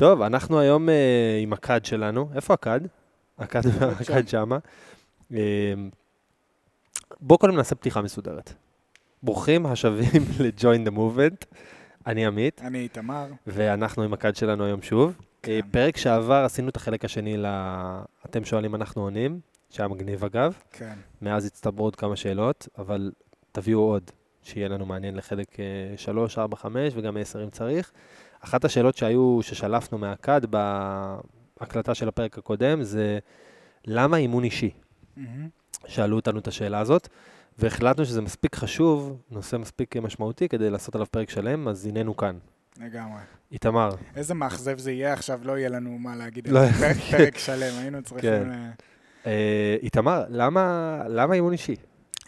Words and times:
טוב, 0.00 0.22
אנחנו 0.22 0.60
היום 0.60 0.88
אה, 0.88 1.38
עם 1.42 1.52
הכד 1.52 1.84
שלנו. 1.84 2.28
איפה 2.34 2.54
הכד? 2.54 2.80
הכד 3.38 3.60
הכד 4.00 4.28
שמה. 4.28 4.58
אה, 5.32 5.38
בואו 7.20 7.38
קודם 7.38 7.56
נעשה 7.56 7.74
פתיחה 7.74 8.02
מסודרת. 8.02 8.52
ברוכים 9.22 9.66
השבים 9.66 10.22
ל-Join 10.40 10.88
the 10.88 10.92
Movement. 10.92 11.56
אני 12.06 12.26
עמית, 12.26 12.60
אני 12.64 12.78
איתמר. 12.78 13.26
ואנחנו 13.46 14.02
עם 14.02 14.12
הכד 14.12 14.36
שלנו 14.36 14.64
היום 14.64 14.82
שוב. 14.82 15.16
כן. 15.42 15.52
אה, 15.52 15.60
פרק 15.70 15.96
שעבר 15.96 16.42
עשינו 16.44 16.68
את 16.68 16.76
החלק 16.76 17.04
השני 17.04 17.36
ל... 17.36 17.46
אתם 18.26 18.44
שואלים, 18.44 18.74
אנחנו 18.74 19.02
עונים, 19.02 19.40
שהיה 19.70 19.88
מגניב 19.88 20.24
אגב. 20.24 20.58
כן. 20.72 20.94
מאז 21.22 21.46
הצטברו 21.46 21.84
עוד 21.84 21.96
כמה 21.96 22.16
שאלות, 22.16 22.68
אבל 22.78 23.12
תביאו 23.52 23.80
עוד, 23.80 24.10
שיהיה 24.42 24.68
לנו 24.68 24.86
מעניין 24.86 25.16
לחלק 25.16 25.56
3, 25.96 26.38
4, 26.38 26.56
5 26.56 26.92
וגם 26.96 27.16
10 27.16 27.44
אם 27.44 27.50
צריך. 27.50 27.92
אחת 28.40 28.64
השאלות 28.64 28.96
שהיו, 28.96 29.38
ששלפנו 29.42 29.98
מהכד 29.98 30.40
בהקלטה 31.60 31.94
של 31.94 32.08
הפרק 32.08 32.38
הקודם, 32.38 32.82
זה 32.82 33.18
למה 33.86 34.16
אימון 34.16 34.44
אישי? 34.44 34.70
מהמם. 35.16 35.48
שאלו 35.86 36.16
אותנו 36.16 36.38
את 36.38 36.48
השאלה 36.48 36.78
הזאת, 36.78 37.08
והחלטנו 37.58 38.04
שזה 38.04 38.20
מספיק 38.22 38.56
חשוב, 38.56 39.16
נושא 39.30 39.56
מספיק 39.56 39.96
משמעותי 39.96 40.48
כדי 40.48 40.70
לעשות 40.70 40.94
עליו 40.94 41.06
פרק 41.10 41.30
שלם, 41.30 41.68
אז 41.68 41.86
הננו 41.86 42.16
כאן. 42.16 42.38
לגמרי. 42.80 43.20
איתמר, 43.52 43.90
איזה 44.16 44.34
מאכזב 44.34 44.78
זה 44.78 44.92
יהיה 44.92 45.12
עכשיו, 45.12 45.40
לא 45.44 45.58
יהיה 45.58 45.68
לנו 45.68 45.98
מה 45.98 46.16
להגיד. 46.16 46.48
לא 46.48 46.60
על. 46.60 46.66
זה. 46.72 46.72
פרק- 46.94 46.96
פרק 47.10 47.38
שלם, 47.38 47.74
היינו 47.78 48.02
צריכים... 48.02 48.30
כן. 48.30 48.48
ל- 48.50 48.70
אה, 49.26 49.76
איתמר, 49.82 50.24
למה, 50.28 50.98
למה 51.08 51.34
אימון 51.34 51.52
אישי? 51.52 51.76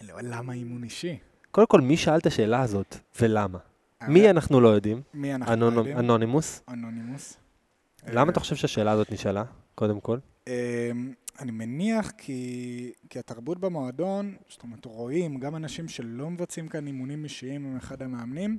לא, 0.09 0.15
למה 0.23 0.53
אימון 0.53 0.85
אישי? 0.85 1.19
קודם 1.51 1.67
כל, 1.67 1.81
מי 1.81 1.97
שאל 1.97 2.19
את 2.19 2.27
השאלה 2.27 2.63
הזאת, 2.63 2.97
ולמה? 3.21 3.59
מי 4.09 4.31
אנחנו 4.31 4.61
לא 4.61 4.69
יודעים? 4.69 5.03
מי 5.15 5.35
אנחנו 5.35 5.53
אנונו- 5.53 5.77
יודעים? 5.79 5.99
אנונימוס. 5.99 6.63
אנונימוס. 6.69 7.37
למה 8.09 8.23
אה, 8.25 8.31
אתה 8.31 8.41
חושב 8.41 8.57
שהשאלה 8.57 8.91
הזאת 8.93 9.13
נשאלה, 9.13 9.45
קודם 9.75 10.01
כל? 10.01 10.19
אמ, 10.47 10.53
אני 11.41 11.51
מניח 11.51 12.11
כי, 12.19 12.93
כי 13.11 13.19
התרבות 13.19 13.59
במועדון, 13.61 14.35
זאת 14.49 14.63
אומרת, 14.63 14.85
רואים 14.85 15.39
גם 15.39 15.57
אנשים 15.57 15.89
שלא 15.89 16.31
מבצעים 16.31 16.69
כאן 16.69 16.87
אימונים 16.87 17.25
אישיים 17.25 17.67
עם 17.67 17.77
אחד 17.77 18.03
המאמנים, 18.03 18.59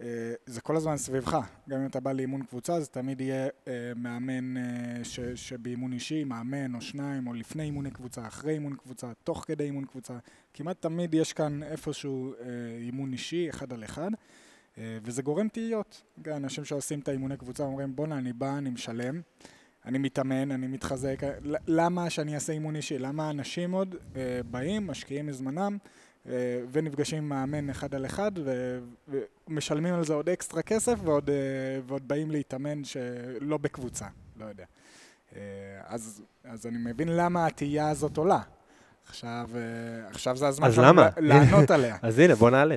אה, 0.00 0.06
זה 0.46 0.60
כל 0.60 0.76
הזמן 0.76 0.96
סביבך. 0.96 1.38
גם 1.68 1.80
אם 1.80 1.86
אתה 1.86 2.00
בא 2.00 2.12
לאימון 2.12 2.42
קבוצה, 2.42 2.80
זה 2.80 2.86
תמיד 2.86 3.20
יהיה 3.20 3.48
אה, 3.68 3.72
מאמן 3.96 4.56
אה, 4.56 4.62
ש, 5.04 5.20
שבאימון 5.20 5.92
אישי, 5.92 6.24
מאמן 6.24 6.74
או 6.74 6.80
שניים, 6.80 7.26
או 7.26 7.34
לפני 7.34 7.62
אימוני 7.62 7.90
קבוצה, 7.90 8.26
אחרי 8.26 8.52
אימון 8.52 8.74
קבוצה, 8.76 9.12
תוך 9.24 9.44
כדי 9.46 9.64
אימון 9.64 9.84
קבוצה. 9.84 10.14
כמעט 10.54 10.76
תמיד 10.82 11.14
יש 11.14 11.32
כאן 11.32 11.62
איפשהו 11.62 12.32
אה, 12.34 12.46
אימון 12.80 13.12
אישי, 13.12 13.50
אחד 13.50 13.72
על 13.72 13.84
אחד. 13.84 14.10
וזה 14.78 15.22
גורם 15.22 15.48
תהיות. 15.48 16.02
גם 16.22 16.36
אנשים 16.36 16.64
שעושים 16.64 17.00
את 17.00 17.08
האימוני 17.08 17.36
קבוצה 17.36 17.62
אומרים, 17.62 17.96
בואנה, 17.96 18.18
אני 18.18 18.32
בא, 18.32 18.58
אני 18.58 18.70
משלם, 18.70 19.20
אני 19.86 19.98
מתאמן, 19.98 20.50
אני 20.50 20.66
מתחזק. 20.66 21.22
למה 21.66 22.10
שאני 22.10 22.34
אעשה 22.34 22.52
אימון 22.52 22.76
אישי? 22.76 22.98
למה 22.98 23.30
אנשים 23.30 23.72
עוד 23.72 23.96
אה, 24.16 24.40
באים, 24.50 24.86
משקיעים 24.86 25.26
מזמנם, 25.26 25.78
אה, 26.28 26.32
ונפגשים 26.72 27.18
עם 27.18 27.28
מאמן 27.28 27.70
אחד 27.70 27.94
על 27.94 28.06
אחד, 28.06 28.32
ומשלמים 29.48 29.94
על 29.94 30.04
זה 30.04 30.14
עוד 30.14 30.28
אקסטרה 30.28 30.62
כסף, 30.62 30.98
ועוד, 31.04 31.30
אה, 31.30 31.34
ועוד 31.86 32.08
באים 32.08 32.30
להתאמן 32.30 32.84
שלא 32.84 33.56
בקבוצה, 33.56 34.06
לא 34.36 34.44
יודע. 34.44 34.64
אז, 35.84 36.22
אז 36.44 36.66
אני 36.66 36.78
מבין 36.78 37.08
למה 37.08 37.46
התהייה 37.46 37.90
הזאת 37.90 38.16
עולה. 38.16 38.40
עכשיו, 39.08 39.50
עכשיו 40.10 40.36
זה 40.36 40.48
הזמן 40.48 40.72
שלנו 40.72 41.02
לענות 41.16 41.70
עליה. 41.70 41.96
אז 42.02 42.18
הנה, 42.18 42.34
בוא 42.34 42.50
נעלה. 42.50 42.76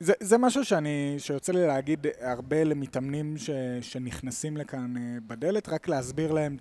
זה, 0.00 0.12
זה 0.20 0.38
משהו 0.38 0.64
שאני, 0.64 1.14
שיוצא 1.18 1.52
לי 1.52 1.66
להגיד 1.66 2.06
הרבה 2.20 2.64
למתאמנים 2.64 3.36
ש, 3.36 3.50
שנכנסים 3.80 4.56
לכאן 4.56 4.96
אה, 4.96 5.02
בדלת, 5.26 5.68
רק 5.68 5.88
להסביר 5.88 6.32
להם 6.32 6.56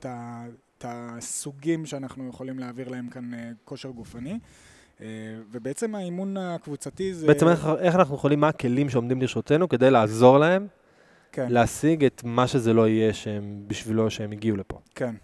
את 0.79 0.85
הסוגים 0.85 1.85
שאנחנו 1.85 2.29
יכולים 2.29 2.59
להעביר 2.59 2.89
להם 2.89 3.09
כאן 3.09 3.33
אה, 3.33 3.51
כושר 3.65 3.89
גופני. 3.89 4.39
אה, 5.01 5.07
ובעצם 5.51 5.95
האימון 5.95 6.37
הקבוצתי 6.37 7.13
זה... 7.13 7.27
בעצם 7.27 7.47
איך, 7.47 7.67
איך 7.79 7.95
אנחנו 7.95 8.15
יכולים, 8.15 8.39
מה 8.39 8.47
הכלים 8.47 8.89
שעומדים 8.89 9.21
לרשותנו 9.21 9.69
כדי 9.69 9.91
לעזור 9.91 10.37
להם 10.37 10.67
כן, 11.31 11.47
להשיג 11.49 12.05
את 12.05 12.21
מה 12.23 12.47
שזה 12.47 12.73
לא 12.73 12.87
יהיה 12.87 13.13
שהם, 13.13 13.63
בשבילו 13.67 14.09
שהם 14.09 14.31
הגיעו 14.31 14.57
לפה. 14.57 14.79
כן. 14.95 15.15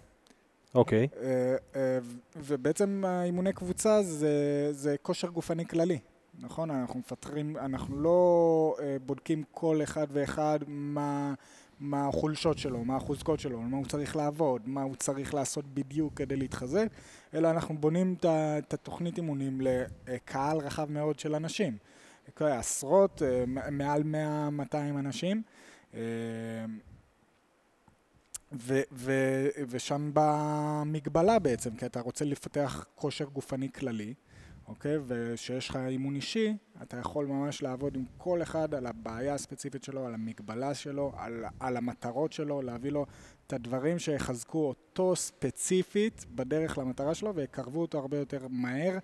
אוקיי. 0.74 1.08
אה, 1.22 1.98
ובעצם 2.36 3.04
האימוני 3.06 3.52
קבוצה 3.52 4.02
זה, 4.02 4.68
זה 4.70 4.96
כושר 5.02 5.28
גופני 5.28 5.66
כללי, 5.66 5.98
נכון? 6.38 6.70
אנחנו 6.70 6.98
מפתחים, 7.00 7.56
אנחנו 7.56 7.96
לא 8.02 8.76
אה, 8.80 8.96
בודקים 9.06 9.42
כל 9.50 9.80
אחד 9.82 10.06
ואחד 10.12 10.58
מה, 10.66 11.34
מה 11.80 12.08
החולשות 12.08 12.58
שלו, 12.58 12.84
מה 12.84 12.96
החוזקות 12.96 13.40
שלו, 13.40 13.60
מה 13.60 13.76
הוא 13.76 13.86
צריך 13.86 14.16
לעבוד, 14.16 14.62
מה 14.68 14.82
הוא 14.82 14.94
צריך 14.94 15.34
לעשות 15.34 15.64
בדיוק 15.74 16.14
כדי 16.16 16.36
להתחזק, 16.36 16.86
אלא 17.34 17.50
אנחנו 17.50 17.78
בונים 17.78 18.14
את 18.20 18.74
התוכנית 18.74 19.16
אימונים 19.16 19.60
לקהל 19.60 20.58
רחב 20.58 20.90
מאוד 20.90 21.18
של 21.18 21.34
אנשים. 21.34 21.76
אוקיי, 22.28 22.52
עשרות, 22.52 23.22
אה, 23.22 23.44
מעל 23.70 24.02
100-200 24.02 24.98
אנשים. 24.98 25.42
אה, 25.94 26.00
ו- 28.52 28.82
ו- 28.92 29.48
ושם 29.68 30.10
באה 30.14 30.80
המגבלה 30.80 31.38
בעצם, 31.38 31.76
כי 31.76 31.86
אתה 31.86 32.00
רוצה 32.00 32.24
לפתח 32.24 32.86
כושר 32.94 33.24
גופני 33.24 33.72
כללי, 33.72 34.14
אוקיי? 34.72 34.98
וכשיש 35.06 35.68
לך 35.68 35.76
אימון 35.76 36.14
אישי, 36.14 36.56
אתה 36.82 36.96
יכול 36.96 37.26
ממש 37.26 37.62
לעבוד 37.62 37.96
עם 37.96 38.04
כל 38.18 38.42
אחד 38.42 38.74
על 38.74 38.86
הבעיה 38.86 39.34
הספציפית 39.34 39.84
שלו, 39.84 40.06
על 40.06 40.14
המגבלה 40.14 40.74
שלו, 40.74 41.12
על, 41.16 41.44
על 41.60 41.76
המטרות 41.76 42.32
שלו, 42.32 42.62
להביא 42.62 42.90
לו 42.90 43.06
את 43.46 43.52
הדברים 43.52 43.98
שיחזקו 43.98 44.68
אותו 44.68 45.16
ספציפית 45.16 46.26
בדרך 46.34 46.78
למטרה 46.78 47.14
שלו 47.14 47.34
ויקרבו 47.34 47.80
אותו 47.80 47.98
הרבה 47.98 48.18
יותר 48.18 48.46
מהר 48.50 48.98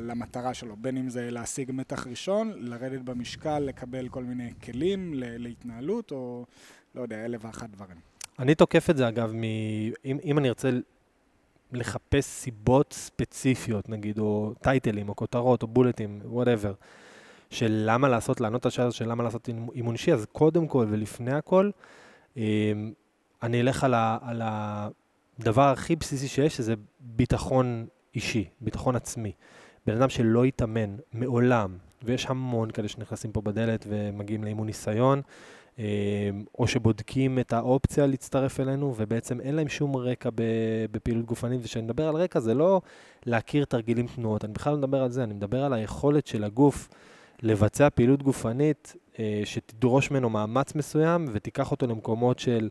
למטרה 0.00 0.54
שלו, 0.54 0.76
בין 0.76 0.96
אם 0.96 1.08
זה 1.08 1.30
להשיג 1.30 1.70
מתח 1.72 2.06
ראשון, 2.06 2.52
לרדת 2.56 3.00
במשקל, 3.00 3.58
לקבל 3.58 4.08
כל 4.08 4.24
מיני 4.24 4.50
כלים 4.64 5.10
להתנהלות, 5.16 6.12
או 6.12 6.44
לא 6.94 7.02
יודע, 7.02 7.24
אלף 7.24 7.44
ואחת 7.44 7.70
דברים. 7.70 7.96
אני 8.38 8.54
תוקף 8.54 8.90
את 8.90 8.96
זה, 8.96 9.08
אגב, 9.08 9.32
מ... 9.32 9.42
אם, 10.04 10.18
אם 10.24 10.38
אני 10.38 10.48
ארצה 10.48 10.70
לחפש 11.76 12.24
סיבות 12.24 12.92
ספציפיות, 12.92 13.88
נגיד, 13.88 14.18
או 14.18 14.52
טייטלים, 14.62 15.08
או 15.08 15.16
כותרות, 15.16 15.62
או 15.62 15.66
בולטים, 15.66 16.20
whatever, 16.24 16.72
של 17.50 17.82
למה 17.86 18.08
לעשות, 18.08 18.40
לענות 18.40 18.64
על 18.64 18.68
השאלה 18.68 18.92
של 18.92 19.08
למה 19.08 19.22
לעשות 19.22 19.48
אימ- 19.48 19.72
אימון 19.74 19.94
אישי, 19.94 20.12
אז 20.12 20.26
קודם 20.32 20.66
כל 20.68 20.86
ולפני 20.90 21.32
הכל, 21.32 21.70
אמ, 22.36 22.42
אני 23.42 23.60
אלך 23.60 23.84
על, 23.84 23.94
ה, 23.94 24.18
על 24.22 24.42
הדבר 24.44 25.68
הכי 25.68 25.96
בסיסי 25.96 26.28
שיש, 26.28 26.56
שזה 26.56 26.74
ביטחון 27.00 27.86
אישי, 28.14 28.48
ביטחון 28.60 28.96
עצמי. 28.96 29.32
בן 29.86 29.96
אדם 29.96 30.08
שלא 30.08 30.44
התאמן 30.44 30.96
מעולם, 31.12 31.76
ויש 32.02 32.26
המון 32.26 32.70
כאלה 32.70 32.88
שנכנסים 32.88 33.32
פה 33.32 33.40
בדלת 33.40 33.86
ומגיעים 33.88 34.44
לאימון 34.44 34.66
ניסיון, 34.66 35.22
או 36.58 36.66
שבודקים 36.66 37.38
את 37.38 37.52
האופציה 37.52 38.06
להצטרף 38.06 38.60
אלינו, 38.60 38.94
ובעצם 38.96 39.40
אין 39.40 39.54
להם 39.54 39.68
שום 39.68 39.96
רקע 39.96 40.30
בפעילות 40.90 41.24
גופנית, 41.24 41.60
וכשאני 41.62 41.84
מדבר 41.84 42.08
על 42.08 42.16
רקע 42.16 42.40
זה 42.40 42.54
לא 42.54 42.80
להכיר 43.26 43.64
תרגילים 43.64 44.06
תנועות, 44.06 44.44
אני 44.44 44.52
בכלל 44.52 44.72
לא 44.72 44.78
מדבר 44.78 45.02
על 45.02 45.10
זה, 45.10 45.24
אני 45.24 45.34
מדבר 45.34 45.64
על 45.64 45.72
היכולת 45.72 46.26
של 46.26 46.44
הגוף 46.44 46.88
לבצע 47.42 47.90
פעילות 47.90 48.22
גופנית 48.22 48.96
אה, 49.18 49.42
שתדרוש 49.44 50.10
ממנו 50.10 50.30
מאמץ 50.30 50.74
מסוים, 50.74 51.26
ותיקח 51.32 51.70
אותו 51.70 51.86
למקומות 51.86 52.38
של, 52.38 52.68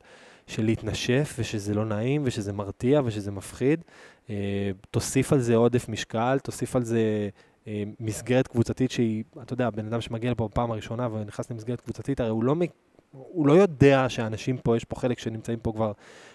של 0.47 0.66
להתנשף, 0.66 1.35
ושזה 1.40 1.74
לא 1.74 1.85
נעים, 1.85 2.22
ושזה 2.25 2.53
מרתיע, 2.53 3.02
ושזה 3.06 3.31
מפחיד. 3.31 3.84
אה, 4.30 4.72
תוסיף 4.91 5.34
על 5.34 5.40
זה 5.40 5.56
עודף 5.56 5.90
משקל, 5.90 6.38
תוסיף 6.44 6.75
על 6.75 6.84
זה 6.84 7.30
אה, 7.68 7.84
מסגרת 8.00 8.47
קבוצתית 8.47 8.91
שהיא, 8.91 9.24
אתה 9.41 9.53
יודע, 9.53 9.70
בן 9.70 9.85
אדם 9.85 10.02
שמגיע 10.02 10.31
לפה 10.31 10.47
בפעם 10.47 10.72
הראשונה 10.72 11.08
ונכנס 11.14 11.52
למסגרת 11.52 11.81
קבוצתית, 11.81 12.20
הרי 12.20 12.30
הוא 12.30 12.44
לא, 12.44 12.56
הוא 13.13 13.47
לא 13.47 13.53
יודע 13.53 14.09
שאנשים 14.09 14.57
פה, 14.57 14.78
יש 14.78 14.84
פה 14.84 14.96
חלק 14.96 15.20
שנמצאים 15.20 15.59
פה 15.59 15.72
כבר 15.72 15.91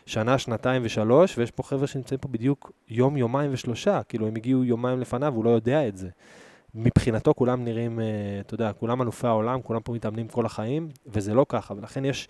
שנה, 0.06 0.38
שנתיים 0.38 0.82
ושלוש, 0.85 1.38
ויש 1.38 1.50
פה 1.50 1.62
חבר'ה 1.62 1.87
שנמצאים 1.87 2.20
פה 2.20 2.29
בדיוק 2.29 2.73
יום, 2.88 3.17
יומיים 3.17 3.50
ושלושה, 3.53 4.03
כאילו 4.03 4.26
הם 4.26 4.37
הגיעו 4.37 4.64
יומיים 4.64 5.00
לפניו, 5.00 5.35
הוא 5.35 5.44
לא 5.44 5.50
יודע 5.50 5.88
את 5.88 5.97
זה. 5.97 6.08
מבחינתו 6.75 7.35
כולם 7.35 7.64
נראים, 7.64 8.00
אה, 8.00 8.05
אתה 8.41 8.55
יודע, 8.55 8.73
כולם 8.73 9.03
אלופי 9.03 9.26
העולם, 9.26 9.62
כולם 9.62 9.81
פה 9.81 9.93
מתאמנים 9.93 10.29
כל 10.29 10.47
החיים, 10.47 10.88
וזה 11.06 11.35
לא 11.35 11.47
ככה, 11.49 11.75
ולכן 11.75 12.05
יש 12.05 12.29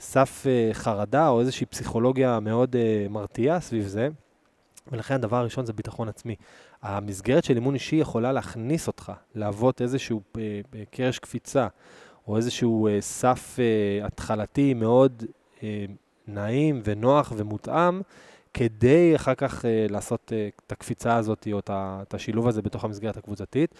סף 0.00 0.44
אה, 0.46 0.70
חרדה 0.72 1.28
או 1.28 1.40
איזושהי 1.40 1.66
פסיכולוגיה 1.66 2.40
מאוד 2.40 2.76
אה, 2.76 3.06
מרתיעה 3.10 3.60
סביב 3.60 3.86
זה, 3.86 4.08
ולכן 4.92 5.14
הדבר 5.14 5.36
הראשון 5.36 5.66
זה 5.66 5.72
ביטחון 5.72 6.08
עצמי. 6.08 6.34
המסגרת 6.82 7.44
של 7.44 7.54
אימון 7.54 7.74
אישי 7.74 7.96
יכולה 7.96 8.32
להכניס 8.32 8.86
אותך, 8.86 9.12
להוות 9.34 9.82
איזשהו 9.82 10.20
קרש 10.90 11.18
קפיצה, 11.18 11.66
או 12.30 12.36
איזשהו 12.36 12.88
אה, 12.88 13.00
סף 13.00 13.56
אה, 13.58 14.06
התחלתי 14.06 14.74
מאוד 14.74 15.24
אה, 15.62 15.84
נעים 16.26 16.80
ונוח 16.84 17.32
ומותאם, 17.36 18.00
כדי 18.54 19.16
אחר 19.16 19.34
כך 19.34 19.64
אה, 19.64 19.86
לעשות 19.90 20.32
אה, 20.36 20.48
את 20.66 20.72
הקפיצה 20.72 21.16
הזאת, 21.16 21.48
או 21.52 21.58
את 21.58 21.70
את 21.72 22.14
השילוב 22.14 22.48
הזה 22.48 22.62
בתוך 22.62 22.84
המסגרת 22.84 23.16
הקבוצתית. 23.16 23.74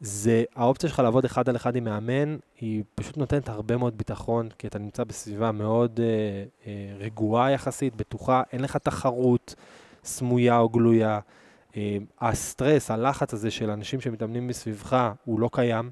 זה, 0.00 0.44
האופציה 0.56 0.88
שלך 0.88 0.98
לעבוד 0.98 1.24
אחד 1.24 1.48
על 1.48 1.56
אחד 1.56 1.76
עם 1.76 1.84
מאמן, 1.84 2.36
היא 2.60 2.82
פשוט 2.94 3.16
נותנת 3.16 3.48
הרבה 3.48 3.76
מאוד 3.76 3.98
ביטחון, 3.98 4.48
כי 4.58 4.66
אתה 4.66 4.78
נמצא 4.78 5.04
בסביבה 5.04 5.52
מאוד 5.52 6.00
אה, 6.00 6.06
אה, 6.66 6.96
רגועה 6.98 7.50
יחסית, 7.50 7.96
בטוחה, 7.96 8.42
אין 8.52 8.60
לך 8.60 8.76
תחרות 8.76 9.54
סמויה 10.04 10.58
או 10.58 10.68
גלויה. 10.68 11.20
אה, 11.76 11.96
הסטרס, 12.20 12.90
הלחץ 12.90 13.34
הזה 13.34 13.50
של 13.50 13.70
אנשים 13.70 14.00
שמתאמנים 14.00 14.46
מסביבך, 14.46 15.10
הוא 15.24 15.40
לא 15.40 15.50
קיים, 15.52 15.90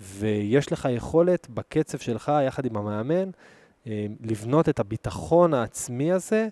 ויש 0.00 0.72
לך 0.72 0.88
יכולת 0.90 1.48
בקצב 1.50 1.98
שלך, 1.98 2.32
יחד 2.46 2.66
עם 2.66 2.76
המאמן, 2.76 3.30
אה, 3.86 4.06
לבנות 4.20 4.68
את 4.68 4.80
הביטחון 4.80 5.54
העצמי 5.54 6.12
הזה 6.12 6.48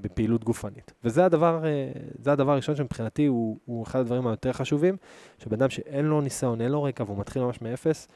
בפעילות 0.00 0.44
גופנית. 0.44 0.92
וזה 1.04 1.24
הדבר, 1.24 1.64
אה, 1.64 2.32
הדבר 2.32 2.52
הראשון 2.52 2.76
שמבחינתי 2.76 3.26
הוא, 3.26 3.58
הוא 3.64 3.84
אחד 3.84 3.98
הדברים 3.98 4.26
היותר 4.26 4.52
חשובים, 4.52 4.96
שבן 5.38 5.54
אדם 5.54 5.70
שאין 5.70 6.04
לו 6.04 6.20
ניסיון, 6.20 6.60
אין 6.60 6.72
לו 6.72 6.82
רקע 6.82 7.04
והוא 7.04 7.18
מתחיל 7.18 7.42
ממש 7.42 7.62
מאפס, 7.62 8.08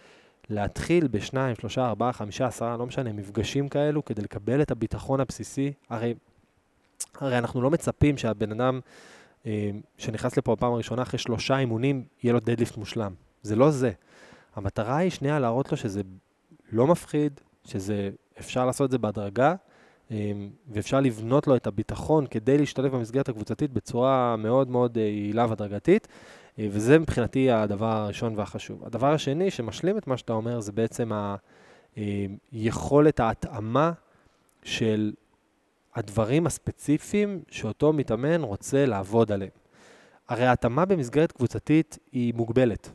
להתחיל 0.50 1.08
בשניים, 1.08 1.56
שלושה, 1.56 1.86
ארבעה, 1.86 2.12
חמישה, 2.12 2.46
עשרה, 2.46 2.76
לא 2.76 2.86
משנה, 2.86 3.12
מפגשים 3.12 3.68
כאלו, 3.68 4.04
כדי 4.04 4.22
לקבל 4.22 4.62
את 4.62 4.70
הביטחון 4.70 5.20
הבסיסי. 5.20 5.72
הרי, 5.90 6.14
הרי 7.14 7.38
אנחנו 7.38 7.62
לא 7.62 7.70
מצפים 7.70 8.16
שהבן 8.16 8.52
אדם 8.52 8.80
אה, 9.46 9.70
שנכנס 9.98 10.36
לפה 10.36 10.54
בפעם 10.54 10.72
הראשונה, 10.72 11.02
אחרי 11.02 11.18
שלושה 11.18 11.58
אימונים, 11.58 12.04
יהיה 12.22 12.32
לו 12.32 12.40
דדליפט 12.40 12.76
מושלם. 12.76 13.14
זה 13.42 13.56
לא 13.56 13.70
זה. 13.70 13.92
המטרה 14.56 14.96
היא 14.96 15.10
שנייה 15.10 15.38
להראות 15.38 15.70
לו 15.70 15.76
שזה 15.76 16.00
לא 16.72 16.86
מפחיד, 16.86 17.40
שזה, 17.64 18.10
אפשר 18.38 18.66
לעשות 18.66 18.84
את 18.84 18.90
זה 18.90 18.98
בהדרגה, 18.98 19.54
אמ, 20.10 20.50
ואפשר 20.68 21.00
לבנות 21.00 21.46
לו 21.46 21.56
את 21.56 21.66
הביטחון 21.66 22.26
כדי 22.26 22.58
להשתלב 22.58 22.96
במסגרת 22.96 23.28
הקבוצתית 23.28 23.72
בצורה 23.72 24.36
מאוד 24.36 24.70
מאוד 24.70 24.98
אה, 24.98 25.02
יעילה 25.02 25.46
והדרגתית, 25.48 26.08
אה, 26.58 26.66
וזה 26.70 26.98
מבחינתי 26.98 27.50
הדבר 27.50 27.86
הראשון 27.86 28.32
והחשוב. 28.36 28.84
הדבר 28.84 29.12
השני 29.12 29.50
שמשלים 29.50 29.98
את 29.98 30.06
מה 30.06 30.16
שאתה 30.16 30.32
אומר 30.32 30.60
זה 30.60 30.72
בעצם 30.72 31.10
היכולת 32.52 33.20
ההתאמה 33.20 33.92
של 34.62 35.12
הדברים 35.94 36.46
הספציפיים 36.46 37.40
שאותו 37.50 37.92
מתאמן 37.92 38.42
רוצה 38.42 38.86
לעבוד 38.86 39.32
עליהם. 39.32 39.50
הרי 40.28 40.46
ההתאמה 40.46 40.84
במסגרת 40.84 41.32
קבוצתית 41.32 41.98
היא 42.12 42.34
מוגבלת. 42.34 42.90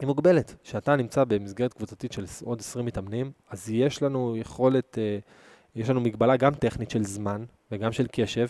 היא 0.00 0.06
מוגבלת. 0.06 0.54
כשאתה 0.64 0.96
נמצא 0.96 1.24
במסגרת 1.24 1.72
קבוצתית 1.72 2.12
של 2.12 2.24
עוד 2.44 2.60
20 2.60 2.86
מתאמנים, 2.86 3.32
אז 3.50 3.70
יש 3.70 4.02
לנו 4.02 4.36
יכולת, 4.36 4.98
אה, 4.98 5.18
יש 5.76 5.90
לנו 5.90 6.00
מגבלה 6.00 6.36
גם 6.36 6.54
טכנית 6.54 6.90
של 6.90 7.04
זמן, 7.04 7.44
וגם 7.72 7.92
של 7.92 8.06
קשב, 8.12 8.46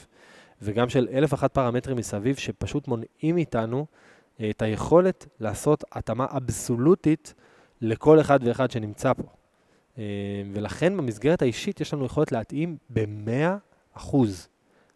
וגם 0.62 0.88
של 0.88 1.08
אלף 1.12 1.34
אחת 1.34 1.54
פרמטרים 1.54 1.96
מסביב, 1.96 2.36
שפשוט 2.36 2.88
מונעים 2.88 3.34
מאיתנו 3.34 3.86
אה, 4.40 4.50
את 4.50 4.62
היכולת 4.62 5.26
לעשות 5.40 5.84
התאמה 5.92 6.26
אבסולוטית 6.36 7.34
לכל 7.80 8.20
אחד 8.20 8.40
ואחד 8.42 8.70
שנמצא 8.70 9.12
פה. 9.12 9.24
אה, 9.98 10.04
ולכן 10.52 10.96
במסגרת 10.96 11.42
האישית 11.42 11.80
יש 11.80 11.94
לנו 11.94 12.04
יכולת 12.04 12.32
להתאים 12.32 12.76
ב-100 12.90 13.58
אחוז. 13.94 14.48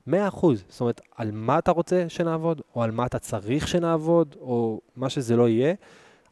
100 0.07 0.29
אחוז. 0.29 0.65
זאת 0.69 0.81
אומרת, 0.81 1.01
על 1.17 1.31
מה 1.33 1.59
אתה 1.59 1.71
רוצה 1.71 2.05
שנעבוד, 2.09 2.61
או 2.77 2.83
על 2.83 2.91
מה 2.91 3.07
אתה 3.07 3.19
צריך 3.19 3.69
שנעבוד, 3.69 4.37
או 4.41 4.81
מה 4.97 5.11
שזה 5.11 5.37
לא 5.37 5.49
יהיה. 5.49 5.75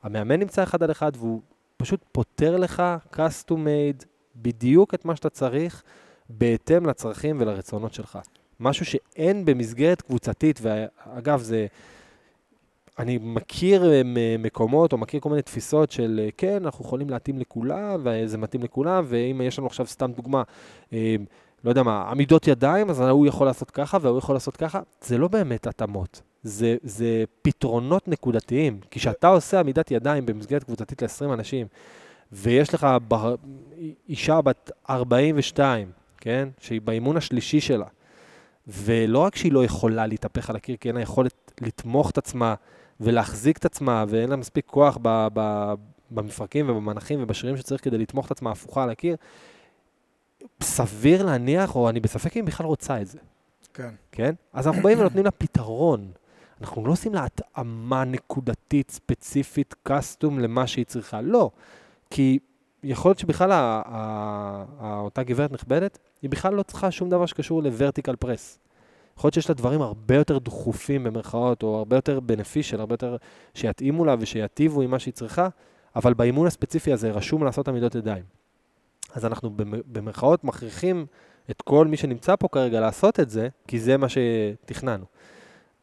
המאמן 0.02 0.40
נמצא 0.40 0.62
אחד 0.62 0.82
על 0.82 0.90
אחד 0.90 1.12
והוא 1.16 1.40
פשוט 1.76 2.00
פותר 2.12 2.56
לך 2.56 2.82
custom 3.12 3.52
made 3.52 4.04
בדיוק 4.36 4.94
את 4.94 5.04
מה 5.04 5.16
שאתה 5.16 5.30
צריך 5.30 5.82
בהתאם 6.28 6.86
לצרכים 6.86 7.36
ולרצונות 7.40 7.94
שלך. 7.94 8.18
משהו 8.60 8.86
שאין 8.86 9.44
במסגרת 9.44 10.02
קבוצתית, 10.02 10.60
ואגב, 10.62 11.40
זה... 11.40 11.66
אני 12.98 13.18
מכיר 13.22 13.92
אה, 13.92 14.02
מקומות 14.38 14.92
או 14.92 14.98
מכיר 14.98 15.20
כל 15.20 15.28
מיני 15.28 15.42
תפיסות 15.42 15.90
של 15.90 16.20
אה, 16.24 16.28
כן, 16.36 16.64
אנחנו 16.64 16.84
יכולים 16.84 17.10
להתאים 17.10 17.38
לכולם, 17.38 18.00
וזה 18.04 18.38
מתאים 18.38 18.62
לכולם, 18.62 19.04
ואם 19.08 19.40
יש 19.44 19.58
לנו 19.58 19.66
עכשיו 19.66 19.86
סתם 19.86 20.12
דוגמה, 20.12 20.42
אה, 20.92 21.16
לא 21.64 21.70
יודע 21.70 21.82
מה, 21.82 22.10
עמידות 22.10 22.48
ידיים, 22.48 22.90
אז 22.90 23.00
הוא 23.00 23.26
יכול 23.26 23.46
לעשות 23.46 23.70
ככה 23.70 23.98
והוא 24.00 24.18
יכול 24.18 24.34
לעשות 24.34 24.56
ככה, 24.56 24.80
זה 25.02 25.18
לא 25.18 25.28
באמת 25.28 25.66
התאמות. 25.66 26.22
זה, 26.42 26.76
זה 26.82 27.24
פתרונות 27.42 28.08
נקודתיים. 28.08 28.80
כי 28.90 29.00
כשאתה 29.00 29.28
עושה 29.28 29.60
עמידת 29.60 29.90
ידיים 29.90 30.26
במסגרת 30.26 30.64
קבוצתית 30.64 31.02
ל-20 31.02 31.32
אנשים, 31.32 31.66
ויש 32.32 32.74
לך 32.74 32.86
ב... 33.08 33.14
אישה 34.08 34.40
בת 34.40 34.70
42, 34.90 35.90
כן? 36.18 36.48
שהיא 36.60 36.80
באימון 36.80 37.16
השלישי 37.16 37.60
שלה, 37.60 37.86
ולא 38.66 39.18
רק 39.18 39.36
שהיא 39.36 39.52
לא 39.52 39.64
יכולה 39.64 40.06
להתהפך 40.06 40.50
על 40.50 40.56
הקיר, 40.56 40.76
כי 40.76 40.88
אין 40.88 40.96
לה 40.96 41.02
יכולת 41.02 41.52
לתמוך 41.60 42.10
את 42.10 42.18
עצמה 42.18 42.54
ולהחזיק 43.00 43.58
את 43.58 43.64
עצמה, 43.64 44.04
ואין 44.08 44.30
לה 44.30 44.36
מספיק 44.36 44.66
כוח 44.66 44.98
ב... 45.02 45.28
ב... 45.34 45.72
במפרקים 46.10 46.70
ובמנחים 46.70 47.22
ובשרירים 47.22 47.56
שצריך 47.56 47.84
כדי 47.84 47.98
לתמוך 47.98 48.26
את 48.26 48.30
עצמה 48.30 48.50
הפוכה 48.50 48.82
על 48.82 48.90
הקיר, 48.90 49.16
סביר 50.62 51.22
להניח, 51.24 51.76
או 51.76 51.88
אני 51.88 52.00
בספק 52.00 52.36
אם 52.36 52.44
בכלל 52.44 52.66
רוצה 52.66 53.00
את 53.00 53.06
זה. 53.06 53.18
כן. 53.74 53.90
כן? 54.12 54.34
אז 54.52 54.66
אנחנו 54.66 54.82
באים 54.82 54.98
ונותנים 54.98 55.24
לה 55.24 55.30
פתרון. 55.30 56.10
אנחנו 56.62 56.86
לא 56.86 56.92
עושים 56.92 57.14
לה 57.14 57.24
התאמה 57.24 58.04
נקודתית, 58.04 58.90
ספציפית, 58.90 59.74
קסטום 59.82 60.38
למה 60.38 60.66
שהיא 60.66 60.84
צריכה. 60.84 61.20
לא. 61.20 61.50
כי 62.10 62.38
יכול 62.82 63.08
להיות 63.08 63.18
שבכלל 63.18 63.52
ה- 63.52 63.82
ה- 63.86 64.64
ה- 64.80 65.00
אותה 65.00 65.22
גברת 65.22 65.52
נכבדת, 65.52 65.98
היא 66.22 66.30
בכלל 66.30 66.54
לא 66.54 66.62
צריכה 66.62 66.90
שום 66.90 67.10
דבר 67.10 67.26
שקשור 67.26 67.62
לוורטיקל 67.62 68.16
פרס. 68.16 68.58
יכול 69.16 69.28
להיות 69.28 69.34
שיש 69.34 69.48
לה 69.48 69.54
דברים 69.54 69.82
הרבה 69.82 70.14
יותר 70.14 70.38
דחופים 70.38 71.04
במרכאות, 71.04 71.62
או 71.62 71.78
הרבה 71.78 71.96
יותר 71.96 72.20
בנפישל, 72.20 72.80
הרבה 72.80 72.94
יותר 72.94 73.16
שיתאימו 73.54 74.04
לה 74.04 74.14
ושיטיבו 74.18 74.82
עם 74.82 74.90
מה 74.90 74.98
שהיא 74.98 75.14
צריכה, 75.14 75.48
אבל 75.96 76.14
באימון 76.14 76.46
הספציפי 76.46 76.92
הזה 76.92 77.10
רשום 77.10 77.44
לעשות 77.44 77.68
עמידות 77.68 77.94
ידיים. 77.94 78.24
אז 79.14 79.24
אנחנו 79.24 79.50
במרכאות 79.92 80.44
מכריחים 80.44 81.06
את 81.50 81.62
כל 81.62 81.86
מי 81.86 81.96
שנמצא 81.96 82.36
פה 82.36 82.48
כרגע 82.48 82.80
לעשות 82.80 83.20
את 83.20 83.30
זה, 83.30 83.48
כי 83.68 83.80
זה 83.80 83.96
מה 83.96 84.06
שתכננו. 84.08 85.04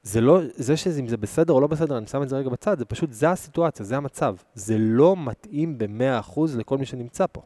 זה 0.04 0.22
לא, 0.22 0.40
זה 0.56 0.78
שאם 0.78 1.08
זה 1.08 1.18
בסדר 1.18 1.54
או 1.54 1.62
לא 1.62 1.68
בסדר, 1.68 1.98
אני 1.98 2.08
שם 2.08 2.24
את 2.24 2.30
זה 2.30 2.38
רגע 2.38 2.50
בצד, 2.50 2.80
זה 2.80 2.86
פשוט, 2.86 3.12
זה 3.12 3.30
הסיטואציה, 3.32 3.86
זה 3.86 3.98
המצב. 3.98 4.36
זה 4.54 4.76
לא 4.78 5.16
מתאים 5.18 5.78
ב-100% 5.78 6.40
לכל 6.58 6.78
מי 6.78 6.86
שנמצא 6.86 7.26
פה. 7.32 7.42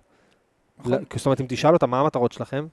נכון. 0.80 0.92
זאת 1.16 1.26
אומרת, 1.26 1.42
אם 1.42 1.46
תשאל 1.50 1.74
אותם 1.74 1.90
מה 1.90 2.00
המטרות 2.00 2.32
שלכם, 2.32 2.68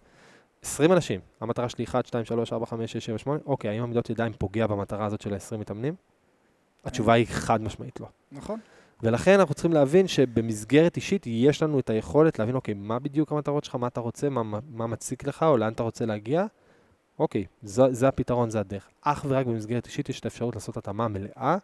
20 0.63 0.93
אנשים, 0.93 1.21
המטרה 1.41 1.69
שלי 1.69 1.85
1, 1.85 2.07
2, 2.07 2.25
3, 2.25 2.53
4, 2.53 2.67
5, 2.67 2.93
6, 2.93 3.07
7, 3.07 3.19
8, 3.19 3.41
אוקיי, 3.47 3.71
האם 3.71 3.83
עמידות 3.83 4.11
ידיים 4.11 4.33
פוגע 4.39 4.67
במטרה 4.67 5.07
הזאת 5.07 5.21
של 5.21 5.35
ה-20 5.35 5.57
מתאמנים? 5.57 5.95
התשובה 6.85 7.13
היא 7.13 7.27
חד 7.27 7.63
משמעית 7.63 8.01
לא. 8.01 8.07
נכון. 8.33 8.61
ולכן 9.03 9.41
אנחנו 9.41 9.55
צריכים 9.55 9.73
להבין 9.73 10.09
שבמסגרת 10.09 10.97
אישית 10.97 11.27
יש 11.27 11.63
לנו 11.63 11.79
את 11.79 11.91
היכולת 11.91 12.39
להבין, 12.39 12.55
אוקיי, 12.55 12.75
מה 12.75 12.99
בדיוק 12.99 13.33
המטרות 13.33 13.65
שלך, 13.65 13.75
מה 13.75 13.87
אתה 13.87 14.01
רוצה, 14.01 14.29
מה, 14.29 14.59
מה 14.71 14.87
מציק 14.87 15.25
לך 15.27 15.43
או 15.43 15.57
לאן 15.57 15.73
אתה 15.73 15.83
רוצה 15.83 16.07
להגיע, 16.07 16.47
אוקיי, 17.21 17.45
זה, 17.63 17.83
זה 17.91 18.09
הפתרון, 18.09 18.51
זה 18.51 18.61
הדרך. 18.61 18.89
אך 19.01 19.25
ורק 19.29 19.47
במסגרת 19.47 19.87
אישית 19.87 20.09
יש 20.09 20.21
את 20.21 20.25
האפשרות 20.25 20.55
לעשות 20.55 20.77
התאמה 20.77 21.09
מלאה 21.09 21.57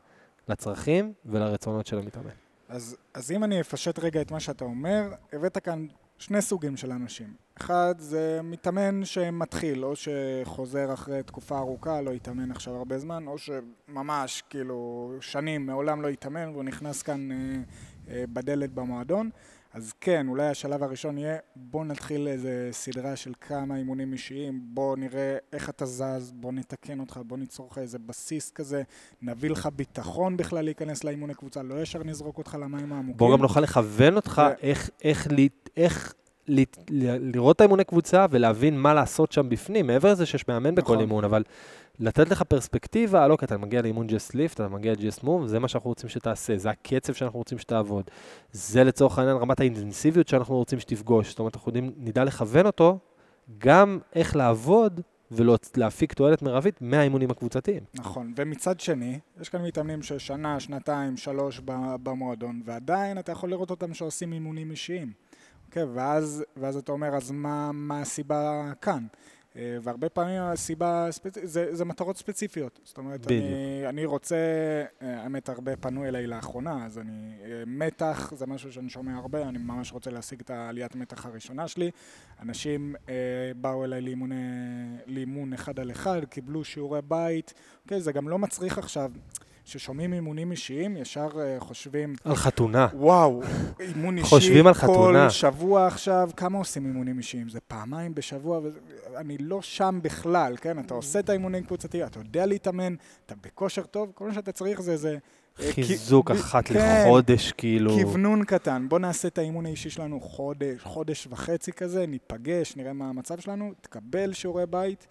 לצרכים 0.48 1.12
ולרצונות 1.24 1.86
של 1.86 1.98
המתאמן. 1.98 2.30
אז, 2.68 2.96
אז 3.14 3.30
אם 3.30 3.44
אני 3.44 3.60
אפשט 3.60 3.98
רגע 3.98 4.20
את 4.20 4.30
מה 4.30 4.40
שאתה 4.40 4.64
אומר, 4.64 5.10
הבאת 5.32 5.58
כאן 5.58 5.86
שני 6.18 6.42
סוגים 6.42 6.76
של 6.76 6.92
אנשים. 6.92 7.34
אחד 7.60 7.94
זה 7.98 8.40
מתאמן 8.44 9.04
שמתחיל, 9.04 9.84
או 9.84 9.92
שחוזר 9.96 10.92
אחרי 10.92 11.22
תקופה 11.22 11.58
ארוכה, 11.58 12.00
לא 12.00 12.10
יתאמן 12.10 12.50
עכשיו 12.50 12.76
הרבה 12.76 12.98
זמן, 12.98 13.26
או 13.26 13.36
שממש 13.38 14.42
כאילו 14.50 15.12
שנים 15.20 15.66
מעולם 15.66 16.02
לא 16.02 16.08
יתאמן 16.08 16.48
והוא 16.48 16.64
נכנס 16.64 17.02
כאן 17.02 17.32
אה, 17.32 17.36
אה, 18.08 18.24
בדלת 18.32 18.74
במועדון. 18.74 19.30
אז 19.76 19.92
כן, 20.00 20.28
אולי 20.28 20.48
השלב 20.48 20.82
הראשון 20.82 21.18
יהיה 21.18 21.36
בוא 21.56 21.84
נתחיל 21.84 22.28
איזה 22.28 22.68
סדרה 22.72 23.16
של 23.16 23.32
כמה 23.40 23.76
אימונים 23.76 24.12
אישיים, 24.12 24.60
בוא 24.62 24.96
נראה 24.96 25.36
איך 25.52 25.70
אתה 25.70 25.86
זז, 25.86 26.32
בוא 26.34 26.52
נתקן 26.52 27.00
אותך, 27.00 27.20
בוא 27.26 27.38
ניצור 27.38 27.68
לך 27.70 27.78
איזה 27.78 27.98
בסיס 27.98 28.50
כזה, 28.50 28.82
נביא 29.22 29.50
לך 29.50 29.68
ביטחון 29.76 30.36
בכלל 30.36 30.64
להיכנס 30.64 31.04
לאימוני 31.04 31.34
קבוצה, 31.34 31.62
לא 31.62 31.82
ישר 31.82 32.04
נזרוק 32.04 32.38
אותך 32.38 32.54
למים 32.60 32.92
העמוקים. 32.92 33.16
בוא 33.16 33.36
גם 33.36 33.42
נוכל 33.42 33.60
לכוון 33.60 34.16
אותך 34.16 34.42
ו... 34.46 34.62
איך, 34.62 34.90
איך, 35.02 35.26
איך, 35.30 35.32
איך 35.76 36.14
ל, 36.48 36.62
לראות 37.34 37.56
את 37.56 37.60
האימוני 37.60 37.84
קבוצה 37.84 38.26
ולהבין 38.30 38.78
מה 38.78 38.94
לעשות 38.94 39.32
שם 39.32 39.48
בפנים, 39.48 39.86
מעבר 39.86 40.12
לזה 40.12 40.26
שיש 40.26 40.48
מאמן 40.48 40.70
נכון. 40.70 40.84
בכל 40.84 41.00
אימון, 41.00 41.24
אבל 41.24 41.42
לתת 41.98 42.30
לך 42.30 42.42
פרספקטיבה, 42.42 43.28
לא, 43.28 43.36
כי 43.36 43.44
אתה 43.44 43.58
מגיע 43.58 43.82
לאימון 43.82 44.06
ג'סט 44.06 44.34
ליפט, 44.34 44.54
אתה 44.54 44.68
מגיע 44.68 44.92
לג'סט 44.92 45.22
מוב, 45.22 45.46
זה 45.46 45.58
מה 45.58 45.68
שאנחנו 45.68 45.90
רוצים 45.90 46.08
שתעשה, 46.08 46.58
זה 46.58 46.70
הקצב 46.70 47.12
שאנחנו 47.12 47.38
רוצים 47.38 47.58
שתעבוד. 47.58 48.04
זה 48.52 48.84
לצורך 48.84 49.18
העניין 49.18 49.36
רמת 49.36 49.60
האינטנסיביות 49.60 50.28
שאנחנו 50.28 50.56
רוצים 50.56 50.80
שתפגוש. 50.80 51.28
זאת 51.28 51.38
אומרת, 51.38 51.54
אנחנו 51.56 51.68
יודעים, 51.68 51.92
נדע 51.96 52.24
לכוון 52.24 52.66
אותו 52.66 52.98
גם 53.58 53.98
איך 54.14 54.36
לעבוד 54.36 55.00
ולהפיק 55.30 56.12
תועלת 56.12 56.42
מרבית 56.42 56.82
מהאימונים 56.82 57.30
הקבוצתיים. 57.30 57.82
נכון, 57.94 58.32
ומצד 58.36 58.80
שני, 58.80 59.18
יש 59.40 59.48
כאן 59.48 59.62
מתאמנים 59.62 60.02
של 60.02 60.18
שנה, 60.18 60.60
שנתיים, 60.60 61.16
שלוש 61.16 61.60
במועדון, 62.02 62.62
ועדיין 62.64 63.18
אתה 63.18 63.32
יכול 63.32 63.50
לראות 63.50 63.70
אותם 63.70 63.94
שעושים 63.94 64.32
אימונים 64.32 64.70
אישיים. 64.70 65.12
אוקיי, 65.66 65.84
ואז, 65.84 66.44
ואז 66.56 66.76
אתה 66.76 66.92
אומר, 66.92 67.16
אז 67.16 67.30
מה, 67.30 67.70
מה 67.72 68.00
הסיבה 68.00 68.72
כאן? 68.80 69.06
אה, 69.56 69.76
והרבה 69.82 70.08
פעמים 70.08 70.42
הסיבה. 70.42 71.08
זה, 71.42 71.74
זה 71.74 71.84
מטרות 71.84 72.16
ספציפיות. 72.16 72.80
זאת 72.84 72.98
אומרת. 72.98 73.26
אני, 73.26 73.82
אני 73.88 74.04
רוצה, 74.04 74.36
אה, 75.02 75.22
האמת, 75.22 75.48
הרבה 75.48 75.76
פנו 75.76 76.04
אליי 76.04 76.26
לאחרונה, 76.26 76.86
אז 76.86 76.98
אני, 76.98 77.32
אה, 77.44 77.62
מתח 77.66 78.32
זה 78.36 78.46
משהו 78.46 78.72
שאני 78.72 78.90
שומע 78.90 79.16
הרבה, 79.16 79.48
אני 79.48 79.58
ממש 79.58 79.92
רוצה 79.92 80.10
להשיג 80.10 80.40
את 80.40 80.50
העליית 80.50 80.94
מתח 80.94 81.26
הראשונה 81.26 81.68
שלי. 81.68 81.90
אנשים 82.42 82.94
אה, 83.08 83.14
באו 83.56 83.84
אליי 83.84 84.00
לאימון, 84.00 84.30
לאימון 85.06 85.52
אחד 85.52 85.80
על 85.80 85.90
אחד, 85.90 86.24
קיבלו 86.24 86.64
שיעורי 86.64 87.00
בית, 87.02 87.54
אוקיי, 87.84 88.00
זה 88.00 88.12
גם 88.12 88.28
לא 88.28 88.38
מצריך 88.38 88.78
עכשיו. 88.78 89.10
כששומעים 89.66 90.12
אימונים 90.12 90.50
אישיים, 90.50 90.96
ישר 90.96 91.28
uh, 91.28 91.64
חושבים... 91.64 92.14
על 92.24 92.34
חתונה. 92.34 92.88
וואו, 92.94 93.42
אימון 93.80 94.16
אישי 94.18 94.28
חושבים 94.28 94.66
על 94.66 94.74
חתונה. 94.74 95.24
כל 95.24 95.30
שבוע 95.30 95.86
עכשיו, 95.86 96.30
כמה 96.36 96.58
עושים 96.58 96.86
אימונים 96.86 97.18
אישיים? 97.18 97.48
זה 97.48 97.60
פעמיים 97.60 98.14
בשבוע, 98.14 98.60
ואני 99.12 99.38
לא 99.38 99.62
שם 99.62 99.98
בכלל, 100.02 100.56
כן? 100.60 100.78
אתה 100.78 100.94
עושה 100.94 101.18
את 101.18 101.28
האימונים 101.28 101.64
קבוצתי, 101.64 102.04
אתה 102.04 102.18
יודע 102.18 102.46
להתאמן, 102.46 102.94
אתה 103.26 103.34
בכושר 103.42 103.82
טוב, 103.82 104.12
כל 104.14 104.26
מה 104.26 104.34
שאתה 104.34 104.52
צריך 104.52 104.80
זה 104.80 104.92
איזה... 104.92 105.18
אה, 105.60 105.72
חיזוק 105.72 106.30
אחת 106.30 106.68
כן, 106.68 107.04
לחודש, 107.04 107.52
כאילו... 107.52 107.90
כוונון 107.90 108.44
קטן. 108.44 108.86
בוא 108.88 108.98
נעשה 108.98 109.28
את 109.28 109.38
האימון 109.38 109.66
האישי 109.66 109.90
שלנו 109.90 110.20
חודש, 110.20 110.82
חודש 110.82 111.26
וחצי 111.30 111.72
כזה, 111.72 112.06
ניפגש, 112.06 112.76
נראה 112.76 112.92
מה 112.92 113.08
המצב 113.08 113.40
שלנו, 113.40 113.72
תקבל 113.80 114.32
שיעורי 114.32 114.66
בית. 114.66 115.06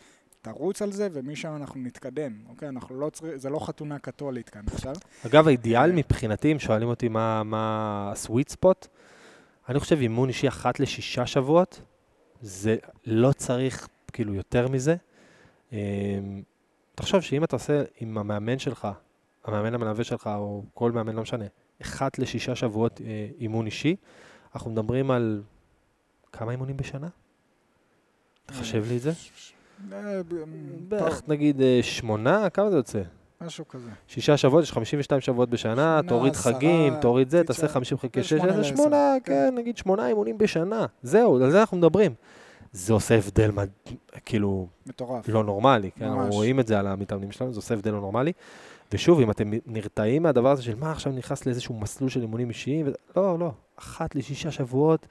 תרוץ 0.53 0.81
על 0.81 0.91
זה, 0.91 1.07
ומשם 1.13 1.55
אנחנו 1.55 1.81
נתקדם, 1.81 2.33
אוקיי? 2.49 2.69
אנחנו 2.69 2.99
לא 2.99 3.09
צריכים, 3.09 3.37
זה 3.37 3.49
לא 3.49 3.59
חתונה 3.59 3.99
קתולית 3.99 4.49
כאן 4.49 4.61
עכשיו. 4.73 4.95
אגב, 5.25 5.47
האידיאל 5.47 5.91
מבחינתי, 5.91 6.51
אם 6.51 6.59
שואלים 6.59 6.87
אותי 6.87 7.07
מה, 7.07 7.43
מה 7.43 8.09
הסוויט 8.11 8.49
ספוט, 8.49 8.87
אני 9.69 9.79
חושב 9.79 9.97
אימון 9.99 10.29
אישי 10.29 10.47
אחת 10.47 10.79
לשישה 10.79 11.25
שבועות, 11.25 11.81
זה 12.41 12.75
לא 13.05 13.31
צריך 13.31 13.87
כאילו 14.13 14.33
יותר 14.33 14.67
מזה. 14.67 14.95
אמ, 15.71 15.77
תחשוב 16.95 17.21
שאם 17.21 17.43
אתה 17.43 17.55
עושה 17.55 17.83
עם 17.99 18.17
המאמן 18.17 18.59
שלך, 18.59 18.87
המאמן 19.45 19.73
המלווה 19.73 20.03
שלך, 20.03 20.29
או 20.35 20.63
כל 20.73 20.91
מאמן, 20.91 21.15
לא 21.15 21.21
משנה, 21.21 21.45
אחת 21.81 22.19
לשישה 22.19 22.55
שבועות 22.55 23.01
אה, 23.01 23.27
אימון 23.39 23.65
אישי, 23.65 23.95
אנחנו 24.55 24.71
מדברים 24.71 25.11
על 25.11 25.43
כמה 26.31 26.51
אימונים 26.51 26.77
בשנה? 26.77 27.07
תחשב 28.45 28.83
לי 28.87 28.97
את 28.97 29.01
זה. 29.01 29.11
אה, 29.93 30.21
בערך 30.87 31.21
נגיד 31.27 31.61
אה, 31.61 31.79
שמונה, 31.81 32.49
כמה 32.49 32.69
זה 32.69 32.77
יוצא? 32.77 33.01
משהו 33.41 33.67
כזה. 33.67 33.89
שישה 34.07 34.37
שבועות, 34.37 34.63
יש 34.63 34.71
52 34.71 35.21
שבועות 35.21 35.49
בשנה, 35.49 36.01
תוריד 36.07 36.35
חגים, 36.35 36.93
תוריד 37.01 37.29
זה, 37.29 37.43
תעשה 37.43 37.67
50 37.67 37.97
חלקי 37.97 38.23
6, 38.23 38.33
זה 38.33 38.63
שמונה, 38.63 39.13
כן, 39.23 39.53
נגיד 39.57 39.77
שמונה 39.77 40.07
אימונים 40.07 40.37
בשנה. 40.37 40.85
זהו, 41.03 41.43
על 41.43 41.51
זה 41.51 41.59
אנחנו 41.59 41.77
מדברים. 41.77 42.13
זה 42.71 42.93
עושה 42.93 43.15
הבדל, 43.15 43.51
כאילו, 44.25 44.67
מטורף. 44.87 45.29
לא 45.29 45.43
נורמלי, 45.43 45.91
כן, 45.91 46.05
אנחנו 46.05 46.31
רואים 46.31 46.59
את 46.59 46.67
זה 46.67 46.79
על 46.79 46.87
המתאמנים 46.87 47.31
שלנו, 47.31 47.53
זה 47.53 47.57
עושה 47.57 47.73
הבדל 47.73 47.91
לא 47.91 47.99
נורמלי. 47.99 48.31
ושוב, 48.91 49.19
אם 49.19 49.31
אתם 49.31 49.51
נרתעים 49.65 50.23
מהדבר 50.23 50.51
הזה 50.51 50.63
של 50.63 50.75
מה, 50.75 50.91
עכשיו 50.91 51.13
נכנס 51.13 51.45
לאיזשהו 51.45 51.75
מסלול 51.75 52.09
של 52.09 52.21
אימונים 52.21 52.49
אישיים, 52.49 52.87
לא, 53.15 53.39
לא, 53.39 53.51
אחת 53.79 54.15
לשישה 54.15 54.51
שבועות, 54.51 55.07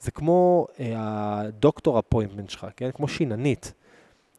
זה 0.00 0.10
כמו 0.10 0.66
אה, 0.80 0.94
הדוקטור 0.96 1.98
אפוינטמנט 1.98 2.50
שלך, 2.50 2.66
כן? 2.76 2.90
כמו 2.94 3.08
שיננית. 3.08 3.72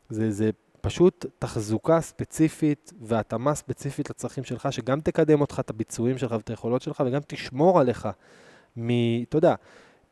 זה, 0.10 0.32
זה 0.32 0.50
פשוט 0.82 1.26
תחזוקה 1.40 2.02
ספציפית 2.02 2.94
והתאמה 3.02 3.56
ספציפית 3.56 4.10
לצרכים 4.10 4.44
שלך, 4.44 4.68
שגם 4.72 5.00
תקדם 5.00 5.42
אותך, 5.42 5.60
את 5.60 5.70
הביצועים 5.70 6.18
שלך 6.18 6.32
ואת 6.32 6.50
היכולות 6.50 6.82
שלך, 6.82 7.04
וגם 7.06 7.22
תשמור 7.28 7.80
עליך 7.80 8.08
מ... 8.78 8.90
אתה 9.24 9.38
יודע, 9.38 9.56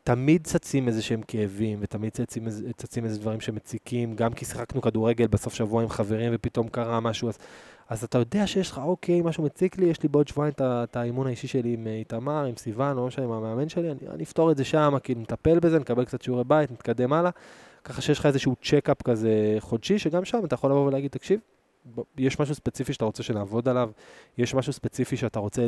תמיד 0.04 0.46
צצים 0.46 0.88
איזה 0.88 1.02
שהם 1.02 1.20
כאבים, 1.28 1.78
ותמיד 1.82 2.12
צצים, 2.12 2.48
צצים 2.76 3.04
איזה 3.04 3.20
דברים 3.20 3.40
שמציקים, 3.40 4.14
גם 4.14 4.32
כי 4.32 4.44
שיחקנו 4.44 4.82
כדורגל 4.82 5.26
בסוף 5.26 5.54
שבוע 5.54 5.82
עם 5.82 5.88
חברים 5.88 6.32
ופתאום 6.34 6.68
קרה 6.68 7.00
משהו, 7.00 7.28
אז, 7.28 7.38
אז 7.88 8.04
אתה 8.04 8.18
יודע 8.18 8.46
שיש 8.46 8.70
לך, 8.70 8.78
אוקיי, 8.78 9.20
משהו 9.20 9.44
מציק 9.44 9.78
לי, 9.78 9.86
יש 9.86 10.02
לי 10.02 10.08
בעוד 10.08 10.28
שבועיים 10.28 10.54
את 10.60 10.96
האימון 10.96 11.26
האישי 11.26 11.46
שלי 11.46 11.74
עם 11.74 11.86
איתמר, 11.86 12.44
עם 12.44 12.56
סיוון, 12.56 12.96
לא 12.96 13.06
משנה, 13.06 13.24
עם 13.24 13.32
המאמן 13.32 13.68
שלי, 13.68 13.90
אני, 13.90 13.98
אני 14.10 14.22
אפתור 14.22 14.50
את 14.50 14.56
זה 14.56 14.64
שם, 14.64 14.94
כאילו, 15.02 15.20
נטפל 15.20 15.58
בזה, 15.58 15.78
נקבל 15.78 16.04
קצת 16.04 16.22
שיעורי 16.22 16.44
בית, 16.44 16.70
נתקדם 16.70 17.12
הלאה. 17.12 17.30
ככה 17.84 18.02
שיש 18.02 18.18
לך 18.18 18.26
איזשהו 18.26 18.56
checkup 18.62 19.02
כזה 19.02 19.56
חודשי, 19.60 19.98
שגם 19.98 20.24
שם 20.24 20.44
אתה 20.44 20.54
יכול 20.54 20.70
לבוא 20.70 20.86
ולהגיד, 20.86 21.10
תקשיב, 21.10 21.40
יש 22.18 22.40
משהו 22.40 22.54
ספציפי 22.54 22.92
שאתה 22.92 23.04
רוצה 23.04 23.22
שנעבוד 23.22 23.68
עליו, 23.68 23.90
יש 24.38 24.54
משהו 24.54 24.72
ספציפי 24.72 25.16
שאתה 25.16 25.38
רוצה 25.38 25.66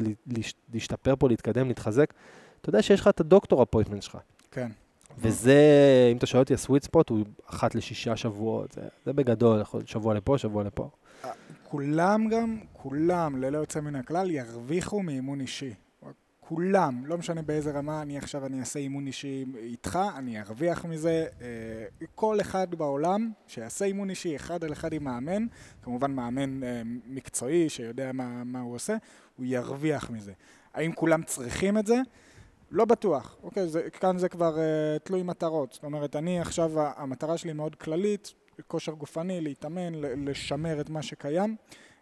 להשתפר 0.72 1.14
פה, 1.18 1.28
להתקדם, 1.28 1.68
להתחזק. 1.68 2.12
אתה 2.60 2.68
יודע 2.68 2.82
שיש 2.82 3.00
לך 3.00 3.08
את 3.08 3.20
ה 3.20 3.26
doctor 3.26 3.62
appointment 3.62 4.02
שלך. 4.02 4.18
כן. 4.50 4.70
וזה, 5.18 5.58
אם 6.12 6.16
אתה 6.16 6.26
שואל 6.26 6.42
אותי, 6.42 6.54
ה 6.54 6.59
sweet 6.59 6.82
spot 6.82 7.08
הוא 7.08 7.24
אחת 7.46 7.74
לשישה 7.74 8.16
שבועות, 8.16 8.72
זה, 8.72 8.80
זה 9.06 9.12
בגדול, 9.12 9.62
שבוע 9.86 10.14
לפה, 10.14 10.38
שבוע 10.38 10.64
לפה. 10.64 10.90
כולם 11.64 12.28
גם, 12.28 12.58
כולם, 12.72 13.42
ללא 13.42 13.58
יוצא 13.58 13.80
מן 13.80 13.96
הכלל, 13.96 14.30
ירוויחו 14.30 15.02
מאימון 15.02 15.40
אישי. 15.40 15.74
כולם, 16.50 17.06
לא 17.06 17.18
משנה 17.18 17.42
באיזה 17.42 17.70
רמה, 17.70 18.02
אני 18.02 18.18
עכשיו 18.18 18.46
אני 18.46 18.60
אעשה 18.60 18.78
אימון 18.78 19.06
אישי 19.06 19.44
איתך, 19.56 19.98
אני 20.16 20.40
ארוויח 20.40 20.84
מזה. 20.84 21.26
אה, 21.40 21.46
כל 22.14 22.40
אחד 22.40 22.74
בעולם 22.74 23.32
שיעשה 23.46 23.84
אימון 23.84 24.10
אישי 24.10 24.36
אחד 24.36 24.64
על 24.64 24.72
אחד 24.72 24.92
עם 24.92 25.04
מאמן, 25.04 25.46
כמובן 25.82 26.10
מאמן 26.10 26.62
אה, 26.62 26.82
מקצועי 27.06 27.68
שיודע 27.68 28.12
מה, 28.12 28.44
מה 28.44 28.60
הוא 28.60 28.74
עושה, 28.74 28.96
הוא 29.36 29.46
ירוויח 29.46 30.10
מזה. 30.10 30.32
האם 30.74 30.92
כולם 30.92 31.22
צריכים 31.22 31.78
את 31.78 31.86
זה? 31.86 31.96
לא 32.70 32.84
בטוח. 32.84 33.36
אוקיי, 33.42 33.68
זה, 33.68 33.90
כאן 33.90 34.18
זה 34.18 34.28
כבר 34.28 34.56
uh, 34.56 34.98
תלוי 34.98 35.22
מטרות. 35.22 35.72
זאת 35.72 35.84
אומרת, 35.84 36.16
אני 36.16 36.40
עכשיו, 36.40 36.70
המטרה 36.76 37.36
שלי 37.36 37.52
מאוד 37.52 37.74
כללית, 37.74 38.34
כושר 38.66 38.92
גופני, 38.92 39.40
להתאמן, 39.40 39.94
לשמר 39.94 40.80
את 40.80 40.90
מה 40.90 41.02
שקיים. 41.02 41.56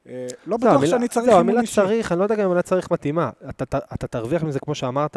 אה, 0.09 0.27
לא 0.47 0.57
בטוח 0.57 0.85
שאני 0.87 1.09
צריך 1.09 1.29
אימון 1.29 1.59
אישי. 1.61 1.81
לא, 1.81 1.83
המילה 1.85 1.97
צריך, 1.97 2.13
אני 2.13 2.19
לא 2.19 2.25
יודע 2.25 2.35
גם 2.35 2.41
אם 2.41 2.47
המילה 2.47 2.63
צריך 2.63 2.91
מתאימה. 2.91 3.31
אתה 3.95 4.07
תרוויח 4.07 4.43
מזה, 4.43 4.61
כמו 4.61 4.75
שאמרת, 4.75 5.17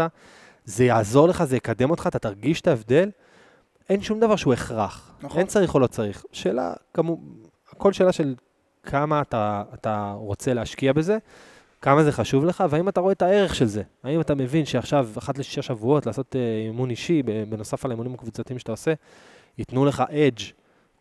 זה 0.65 0.85
יעזור 0.85 1.27
לך, 1.27 1.43
זה 1.43 1.57
יקדם 1.57 1.89
אותך, 1.89 2.07
אתה 2.07 2.19
תרגיש 2.19 2.61
את 2.61 2.67
ההבדל. 2.67 3.09
אין 3.89 4.01
שום 4.01 4.19
דבר 4.19 4.35
שהוא 4.35 4.53
הכרח. 4.53 5.13
נכון. 5.21 5.39
אין 5.39 5.47
צריך 5.47 5.73
או 5.73 5.79
לא 5.79 5.87
צריך. 5.87 6.23
שאלה, 6.31 6.73
כמו, 6.93 7.17
הכל 7.71 7.93
שאלה 7.93 8.11
של 8.11 8.35
כמה 8.83 9.21
אתה, 9.21 9.63
אתה 9.73 10.13
רוצה 10.17 10.53
להשקיע 10.53 10.93
בזה, 10.93 11.17
כמה 11.81 12.03
זה 12.03 12.11
חשוב 12.11 12.45
לך, 12.45 12.63
והאם 12.69 12.89
אתה 12.89 12.99
רואה 12.99 13.11
את 13.11 13.21
הערך 13.21 13.55
של 13.55 13.65
זה. 13.65 13.83
האם 14.03 14.21
אתה 14.21 14.35
מבין 14.35 14.65
שעכשיו, 14.65 15.09
אחת 15.17 15.37
לשישה 15.37 15.61
שבועות, 15.61 16.05
לעשות 16.05 16.35
אה, 16.35 16.65
אימון 16.67 16.89
אישי, 16.89 17.23
בנוסף 17.23 17.85
על 17.85 17.91
האימונים 17.91 18.13
הקבוצתיים 18.13 18.59
שאתה 18.59 18.71
עושה, 18.71 18.93
ייתנו 19.57 19.85
לך 19.85 20.03
אדג' 20.09 20.41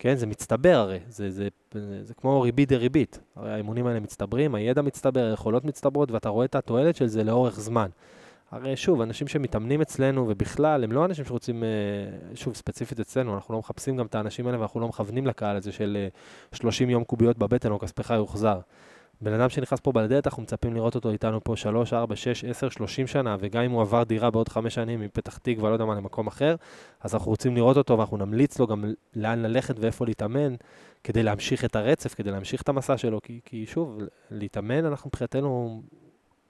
כן? 0.01 0.15
זה 0.15 0.27
מצטבר 0.27 0.75
הרי, 0.75 0.99
זה, 1.09 1.31
זה, 1.31 1.47
זה, 1.73 2.03
זה 2.03 2.13
כמו 2.13 2.41
ריבית 2.41 2.69
דריבית. 2.69 3.19
הרי 3.35 3.53
האימונים 3.53 3.87
האלה 3.87 3.99
מצטברים, 3.99 4.55
הידע 4.55 4.81
מצטבר, 4.81 5.29
היכולות 5.29 5.65
מצטברות, 5.65 6.11
ואתה 6.11 6.29
רואה 6.29 6.45
את 6.45 6.55
התועלת 6.55 6.95
של 6.95 7.07
זה 7.07 7.23
לאורך 7.23 7.59
זמן. 7.59 7.89
הרי 8.51 8.75
שוב, 8.75 9.01
אנשים 9.01 9.27
שמתאמנים 9.27 9.81
אצלנו, 9.81 10.25
ובכלל, 10.29 10.83
הם 10.83 10.91
לא 10.91 11.05
אנשים 11.05 11.25
שרוצים, 11.25 11.63
אה, 11.63 11.69
שוב, 12.35 12.55
ספציפית 12.55 12.99
אצלנו, 12.99 13.35
אנחנו 13.35 13.53
לא 13.53 13.59
מחפשים 13.59 13.97
גם 13.97 14.05
את 14.05 14.15
האנשים 14.15 14.47
האלה, 14.47 14.59
ואנחנו 14.59 14.79
לא 14.79 14.87
מכוונים 14.87 15.27
לקהל 15.27 15.55
הזה 15.55 15.71
של 15.71 16.07
30 16.53 16.87
אה, 16.87 16.93
יום 16.93 17.03
קוביות 17.03 17.37
בבטן, 17.37 17.71
או 17.71 17.79
כספך 17.79 18.09
יוחזר. 18.09 18.59
בן 19.21 19.33
אדם 19.33 19.49
שנכנס 19.49 19.79
פה 19.79 19.91
בדלת, 19.91 20.27
אנחנו 20.27 20.43
מצפים 20.43 20.73
לראות 20.73 20.95
אותו 20.95 21.11
איתנו 21.11 21.43
פה 21.43 21.55
3, 21.55 21.93
4, 21.93 22.15
6, 22.15 22.43
10, 22.45 22.69
30 22.69 23.07
שנה, 23.07 23.37
וגם 23.39 23.63
אם 23.63 23.71
הוא 23.71 23.81
עבר 23.81 24.03
דירה 24.03 24.31
בעוד 24.31 24.49
5 24.49 24.75
שנים 24.75 25.01
מפתח 25.01 25.37
תקווה, 25.37 25.69
לא 25.69 25.75
יודע 25.75 25.85
מה, 25.85 25.95
למקום 25.95 26.27
אחר, 26.27 26.55
אז 27.01 27.13
אנחנו 27.13 27.31
רוצים 27.31 27.55
לראות 27.55 27.77
אותו 27.77 27.97
ואנחנו 27.97 28.17
נמליץ 28.17 28.59
לו 28.59 28.67
גם 28.67 28.85
לאן 29.15 29.41
ללכת 29.41 29.79
ואיפה 29.79 30.05
להתאמן, 30.05 30.55
כדי 31.03 31.23
להמשיך 31.23 31.65
את 31.65 31.75
הרצף, 31.75 32.13
כדי 32.13 32.31
להמשיך 32.31 32.61
את 32.61 32.69
המסע 32.69 32.97
שלו, 32.97 33.21
כי, 33.21 33.39
כי 33.45 33.65
שוב, 33.65 33.99
להתאמן, 34.31 34.85
אנחנו 34.85 35.07
מבחינתנו 35.07 35.81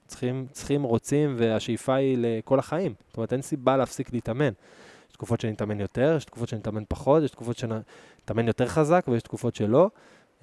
צריכים, 0.08 0.48
צריכים, 0.52 0.84
רוצים, 0.84 1.36
והשאיפה 1.38 1.96
היא 1.96 2.18
לכל 2.20 2.60
החיים. 2.60 2.94
זאת 3.08 3.18
אומרת, 3.18 3.34
אין 3.34 3.42
סיבה 3.42 3.78
להפסיק 3.78 4.14
להתאמן. 4.14 4.52
יש 5.10 5.14
תקופות 5.14 5.42
שאני 5.42 5.54
אתאמן 5.54 5.80
יותר, 5.80 6.14
יש 6.18 6.26
תקופות 6.26 6.50
שאני 6.50 6.62
אתאמן 6.62 6.84
פחות, 6.88 7.24
יש 7.24 7.32
תקופות 7.32 7.58
שאני 7.58 7.76
אתאמן 8.26 8.48
יותר 8.48 8.68
חזק 8.68 9.06
ויש 9.08 9.24
תקופות 9.24 9.56
שלא. 9.56 9.90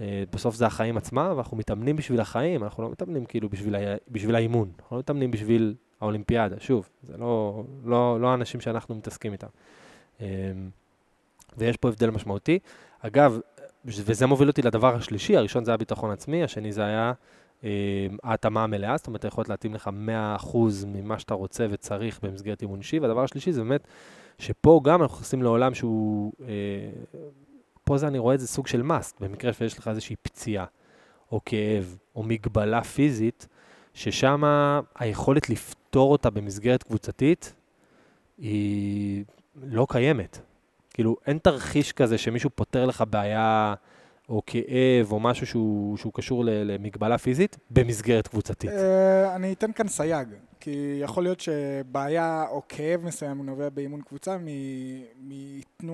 אה, 0.01 0.25
בסוף 0.33 0.55
זה 0.55 0.67
החיים 0.67 0.97
עצמם, 0.97 1.33
ואנחנו 1.37 1.57
מתאמנים 1.57 1.97
בשביל 1.97 2.21
החיים, 2.21 2.65
אנחנו 2.65 2.83
לא 2.83 2.91
מתאמנים 2.91 3.25
כאילו 3.25 3.49
בשביל, 3.49 3.75
ה... 3.75 3.79
בשביל 4.09 4.35
האימון, 4.35 4.71
אנחנו 4.81 4.97
לא 4.97 5.01
מתאמנים 5.01 5.31
בשביל 5.31 5.75
האולימפיאדה, 6.01 6.57
שוב, 6.61 6.89
זה 7.03 7.17
לא, 7.17 7.65
לא, 7.85 8.21
לא 8.21 8.31
האנשים 8.31 8.61
שאנחנו 8.61 8.95
מתעסקים 8.95 9.33
איתם. 9.33 9.47
אמ, 10.21 10.27
ויש 11.57 11.77
פה 11.77 11.89
הבדל 11.89 12.11
משמעותי. 12.11 12.59
אגב, 13.01 13.39
וזה 13.85 14.27
מוביל 14.27 14.49
אותי 14.49 14.63
לדבר 14.63 14.95
השלישי, 14.95 15.37
הראשון 15.37 15.65
זה 15.65 15.71
היה 15.71 15.77
ביטחון 15.77 16.11
עצמי, 16.11 16.45
השני 16.45 16.73
זה 16.73 16.85
היה 16.85 17.13
אמ, 17.65 17.69
ההתאמה 18.23 18.65
המלאה, 18.65 18.97
זאת 18.97 19.07
אומרת, 19.07 19.21
אתה 19.21 19.29
יכול 19.29 19.45
להתאים 19.49 19.75
לך 19.75 19.91
100% 20.47 20.57
ממה 20.87 21.19
שאתה 21.19 21.35
רוצה 21.35 21.67
וצריך 21.71 22.21
במסגרת 22.23 22.63
אימון 22.63 22.79
אישי, 22.79 22.99
והדבר 22.99 23.25
השלישי 23.25 23.53
זה 23.53 23.63
באמת 23.63 23.87
שפה 24.39 24.81
גם 24.85 25.03
אנחנו 25.03 25.17
נכנסים 25.17 25.43
לעולם 25.43 25.75
שהוא 25.75 26.33
אה, 26.43 26.49
פה 27.89 27.99
זה 27.99 28.09
אני 28.09 28.19
רואה 28.19 28.35
את 28.35 28.41
זה 28.41 28.47
סוג 28.47 28.67
של 28.67 28.83
must, 28.83 29.15
במקרה 29.21 29.53
שיש 29.53 29.79
לך 29.79 29.89
איזושהי 29.89 30.17
פציעה, 30.23 30.65
או 31.33 31.41
כאב, 31.45 31.99
או 32.17 32.23
מגבלה 32.23 32.85
פיזית, 32.85 33.49
ששם 33.95 34.43
היכולת 34.99 35.51
לפתור 35.51 36.13
אותה 36.13 36.31
במסגרת 36.31 36.83
קבוצתית 36.83 37.55
היא 38.39 39.25
לא 39.63 39.87
קיימת. 39.91 40.39
כאילו, 40.95 41.17
אין 41.27 41.39
תרחיש 41.39 41.93
כזה 41.93 42.19
שמישהו 42.19 42.51
פותר 42.55 42.87
לך 42.87 43.05
בעיה 43.11 43.75
או 44.29 44.43
כאב 44.47 45.13
או 45.13 45.21
משהו 45.21 45.47
שהוא, 45.47 45.97
שהוא 45.97 46.13
קשור 46.13 46.45
למגבלה 46.47 47.19
פיזית 47.19 47.57
במסגרת 47.71 48.29
קבוצתית. 48.29 48.71
אה, 48.71 49.37
אני 49.37 49.53
אתן 49.53 49.73
כאן 49.73 49.89
סייג, 49.89 50.29
כי 50.61 50.99
יכול 51.03 51.23
להיות 51.23 51.41
שבעיה 51.41 52.45
או 52.51 52.63
כאב 52.69 53.05
מסוים 53.05 53.47
נובע 53.47 53.69
באימון 53.69 54.01
קבוצה 54.03 54.37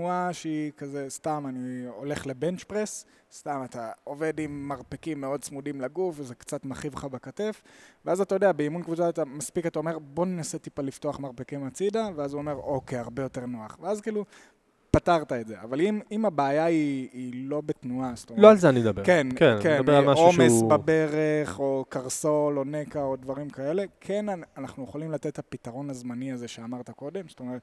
מתנועה 0.05 0.33
שהיא 0.33 0.73
כזה, 0.77 1.07
סתם, 1.09 1.45
אני 1.49 1.87
הולך 1.87 2.27
לבנץ' 2.27 2.65
פרס, 2.65 3.05
סתם 3.33 3.61
אתה 3.65 3.93
עובד 4.05 4.41
עם 4.41 4.69
מרפקים 4.69 5.21
מאוד 5.21 5.43
צמודים 5.43 5.81
לגוף 5.81 6.15
וזה 6.19 6.35
קצת 6.35 6.65
מכאיב 6.65 6.95
לך 6.95 7.05
בכתף, 7.05 7.63
ואז 8.05 8.21
אתה 8.21 8.35
יודע, 8.35 8.53
באימון 8.53 8.83
קבוצה 8.83 9.09
אתה 9.09 9.25
מספיק, 9.25 9.67
אתה 9.67 9.79
אומר, 9.79 9.99
בוא 9.99 10.27
ננסה 10.27 10.59
טיפה 10.59 10.83
לפתוח 10.83 11.21
מרפקים 11.21 11.65
הצידה, 11.65 12.09
ואז 12.17 12.33
הוא 12.33 12.41
אומר, 12.41 12.55
אוקיי, 12.55 12.99
הרבה 12.99 13.23
יותר 13.23 13.47
נוח. 13.47 13.79
ואז 13.81 14.01
כאילו, 14.01 14.25
פתרת 14.95 15.33
את 15.33 15.47
זה. 15.47 15.55
אבל 15.63 15.81
אם, 15.81 16.01
אם 16.13 16.25
הבעיה 16.25 16.65
היא, 16.65 17.09
היא 17.13 17.33
לא 17.35 17.63
בתנועה, 17.67 18.13
זאת 18.15 18.31
אומרת... 18.31 18.43
לא 18.43 18.51
על 18.51 18.57
זה 18.57 18.69
אני 18.69 18.81
מדבר. 18.81 19.05
כן, 19.05 19.27
כן, 19.37 19.57
כן, 19.63 19.71
אני 19.71 19.81
מדבר 19.81 19.97
על 19.97 20.05
משהו 20.05 20.25
עומס 20.25 20.53
שהוא... 20.53 20.71
בברך, 20.71 21.59
או 21.59 21.85
קרסול, 21.89 22.59
או 22.59 22.65
נקע, 22.65 23.03
או 23.03 23.17
דברים 23.17 23.51
כאלה, 23.51 23.85
כן 24.01 24.27
אנחנו 24.57 24.85
יכולים 24.85 25.11
לתת 25.13 25.27
את 25.27 25.39
הפתרון 25.39 25.91
הזמני 25.91 26.33
הזה 26.33 26.49
שאמרת 26.49 26.91
קודם, 26.91 27.29
זאת 27.29 27.41
אומרת, 27.41 27.61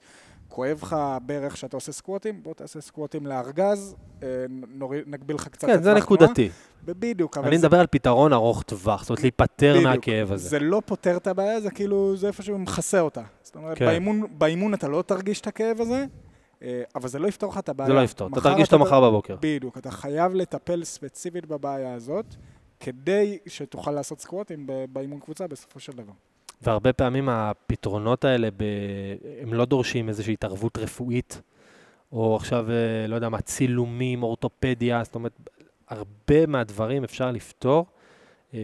כואב 0.48 0.80
לך 0.82 0.94
הברך 0.94 1.58
שאתה 1.58 1.78
עושה 1.78 1.92
סקווטים, 1.92 2.44
בוא 2.44 2.54
תעשה 2.54 2.82
סקווטים 2.82 3.28
לארגז, 3.28 3.96
אה, 4.24 4.28
נוריד, 4.50 5.04
נגביל 5.08 5.36
לך 5.36 5.48
קצת 5.48 5.68
כן, 5.68 5.84
זה. 5.84 5.94
נקודתי. 5.94 6.50
בדיוק, 6.86 7.38
אבל 7.38 7.48
אני 7.48 7.58
זה, 7.58 7.68
מדבר 7.68 7.80
על 7.80 7.88
פתרון 7.88 8.34
ארוך 8.34 8.64
טווח, 8.64 9.02
זאת 9.02 9.10
אומרת, 9.10 9.22
להיפטר 9.22 9.74
בדיוק. 9.74 9.88
מהכאב 9.88 10.32
הזה. 10.32 10.50
זה 10.50 10.60
לא 10.60 10.82
פותר 10.86 11.18
את 11.18 11.28
הבעיה, 11.28 11.62
זה 11.62 11.72
כאילו, 11.72 12.16
זה 12.16 12.28
איפשהו 12.28 12.60
מכסה 12.60 13.00
אותה. 13.00 13.22
זאת 13.44 13.56
אומרת, 13.56 13.78
כן. 13.78 13.86
באימון, 13.86 14.24
באימון 14.38 14.74
אתה 14.74 14.88
לא 14.88 15.02
תרגיש 15.02 15.42
את 15.42 15.48
הכאב 15.48 15.82
הזה, 15.82 16.06
אבל 16.96 17.08
זה 17.10 17.20
לא 17.20 17.28
יפתור 17.28 17.52
לך 17.52 17.58
את 17.58 17.70
הבעיה. 17.70 17.88
זה 17.88 17.94
לא 17.94 18.02
יפתור. 18.04 18.28
אתה 18.34 18.42
תרגיש 18.42 18.66
אותו 18.66 18.76
אתה- 18.76 18.84
מחר 18.86 19.10
בבוקר. 19.10 19.36
בדיוק, 19.42 19.78
אתה 19.78 19.92
חייב 19.92 20.34
לטפל 20.34 20.84
ספציפית 20.84 21.46
בבעיה 21.46 21.94
הזאת, 21.94 22.26
כדי 22.80 23.38
שתוכל 23.48 23.92
לעשות 23.92 24.20
סקווטים 24.20 24.68
באימון 24.90 25.20
קבוצה 25.20 25.48
בסופו 25.48 25.80
של 25.80 25.92
דבר. 25.92 26.14
והרבה 26.62 26.94
פעמים 26.94 27.30
הפתרונות 27.30 28.26
האלה, 28.26 28.50
ב... 28.58 28.64
הם 29.42 29.54
לא 29.54 29.66
דורשים 29.66 30.10
איזושהי 30.10 30.34
התערבות 30.34 30.78
רפואית, 30.78 31.42
או 32.12 32.36
עכשיו, 32.36 32.72
אה, 32.72 33.08
לא 33.08 33.16
יודע 33.16 33.30
מה, 33.30 33.42
צילומים, 33.42 34.24
אורתופדיה, 34.24 35.04
זאת 35.04 35.16
אומרת, 35.16 35.32
הרבה 35.88 36.46
מהדברים 36.46 37.04
אפשר 37.04 37.32
לפתור 37.32 37.86
אה, 38.54 38.60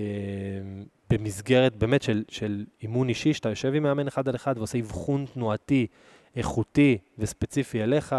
במסגרת 1.10 1.76
באמת 1.76 2.02
של, 2.02 2.24
של 2.30 2.66
אימון 2.82 3.10
אישי, 3.10 3.34
שאתה 3.34 3.50
יושב 3.50 3.74
עם 3.76 3.84
מאמן 3.84 4.08
אחד 4.08 4.30
על 4.30 4.36
אחד 4.36 4.58
ועושה 4.58 4.80
אבחון 4.80 5.26
תנועתי, 5.34 5.88
איכותי 6.38 6.98
וספציפי 7.20 7.84
אליך. 7.84 8.16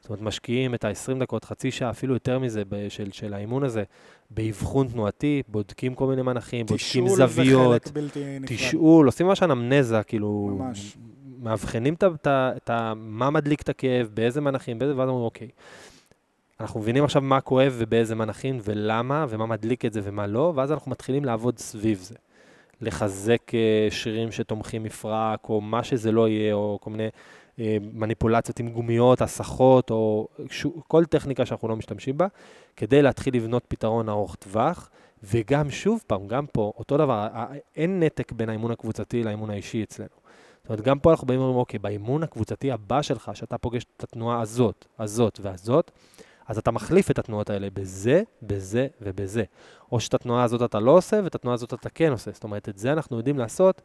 זאת 0.00 0.10
אומרת, 0.10 0.22
משקיעים 0.22 0.74
את 0.74 0.84
ה-20 0.84 1.18
דקות, 1.20 1.44
חצי 1.44 1.70
שעה, 1.70 1.90
אפילו 1.90 2.14
יותר 2.14 2.38
מזה, 2.38 2.62
של, 2.88 3.12
של 3.12 3.34
האימון 3.34 3.64
הזה, 3.64 3.82
באבחון 4.30 4.88
תנועתי, 4.88 5.42
בודקים 5.48 5.94
כל 5.94 6.06
מיני 6.06 6.22
מנחים, 6.22 6.66
בודקים 6.66 7.04
תשאול 7.04 7.28
זוויות. 7.28 7.84
זה 7.84 7.90
חלק 7.90 7.94
בלתי 7.94 8.38
נפרד. 8.40 8.56
תשאול, 8.56 9.06
עושים 9.06 9.26
ממש 9.26 9.42
אנמנזה, 9.42 10.02
כאילו, 10.02 10.56
ממש. 10.58 10.96
מאבחנים 11.42 11.94
את 11.94 12.70
ה-. 12.70 12.92
מה 12.96 13.30
מדליק 13.30 13.62
את 13.62 13.68
הכאב, 13.68 14.08
באיזה 14.14 14.40
מנחים, 14.40 14.78
באיזה, 14.78 14.96
ואז 14.96 15.08
אומרים, 15.08 15.24
אוקיי. 15.24 15.48
אנחנו 16.60 16.80
מבינים 16.80 17.04
עכשיו 17.04 17.22
מה 17.22 17.40
כואב 17.40 17.74
ובאיזה 17.78 18.14
מנחים 18.14 18.58
ולמה, 18.64 19.26
ומה 19.28 19.46
מדליק 19.46 19.84
את 19.84 19.92
זה 19.92 20.00
ומה 20.04 20.26
לא, 20.26 20.52
ואז 20.56 20.72
אנחנו 20.72 20.90
מתחילים 20.90 21.24
לעבוד 21.24 21.58
סביב 21.58 21.98
זה. 21.98 22.14
לחזק 22.80 23.54
אה, 23.54 23.88
שרירים 23.90 24.32
שתומכים 24.32 24.82
מפרק, 24.82 25.48
או 25.48 25.60
מה 25.60 25.84
שזה 25.84 26.12
לא 26.12 26.28
יהיה, 26.28 26.54
או 26.54 26.78
כל 26.80 26.90
מיני 26.90 27.08
מניפולציות 27.92 28.60
עם 28.60 28.68
גומיות, 28.68 29.22
הסחות, 29.22 29.90
או 29.90 30.28
שו- 30.50 30.82
כל 30.88 31.04
טכניקה 31.04 31.46
שאנחנו 31.46 31.68
לא 31.68 31.76
משתמשים 31.76 32.18
בה, 32.18 32.26
כדי 32.76 33.02
להתחיל 33.02 33.36
לבנות 33.36 33.64
פתרון 33.68 34.08
ארוך 34.08 34.34
טווח. 34.34 34.90
וגם, 35.24 35.70
שוב 35.70 36.04
פעם, 36.06 36.26
גם 36.26 36.46
פה, 36.46 36.72
אותו 36.78 36.96
דבר, 36.96 37.28
אין 37.76 38.00
נתק 38.00 38.32
בין 38.32 38.48
האימון 38.48 38.70
הקבוצתי 38.70 39.22
לאימון 39.22 39.50
האישי 39.50 39.82
אצלנו. 39.82 40.08
זאת 40.62 40.68
אומרת, 40.68 40.80
גם 40.80 40.98
פה 40.98 41.10
אנחנו 41.10 41.26
באים 41.26 41.40
ואומרים, 41.40 41.58
אוקיי, 41.58 41.78
באימון 41.78 42.22
הקבוצתי 42.22 42.72
הבא 42.72 43.02
שלך, 43.02 43.30
שאתה 43.34 43.58
פוגש 43.58 43.86
את 43.96 44.04
התנועה 44.04 44.40
הזאת, 44.40 44.84
הזאת 44.98 45.40
והזאת, 45.42 45.90
אז 46.46 46.58
אתה 46.58 46.70
מחליף 46.70 47.10
את 47.10 47.18
התנועות 47.18 47.50
האלה 47.50 47.68
בזה, 47.72 48.22
בזה 48.42 48.86
ובזה. 49.00 49.44
או 49.92 50.00
שאת 50.00 50.14
התנועה 50.14 50.44
הזאת 50.44 50.62
אתה 50.62 50.80
לא 50.80 50.90
עושה, 50.90 51.20
ואת 51.24 51.34
התנועה 51.34 51.54
הזאת 51.54 51.74
אתה 51.74 51.88
כן 51.88 52.12
עושה. 52.12 52.30
זאת 52.30 52.44
אומרת, 52.44 52.68
את 52.68 52.78
זה 52.78 52.92
אנחנו 52.92 53.16
יודעים 53.16 53.38
לעשות 53.38 53.82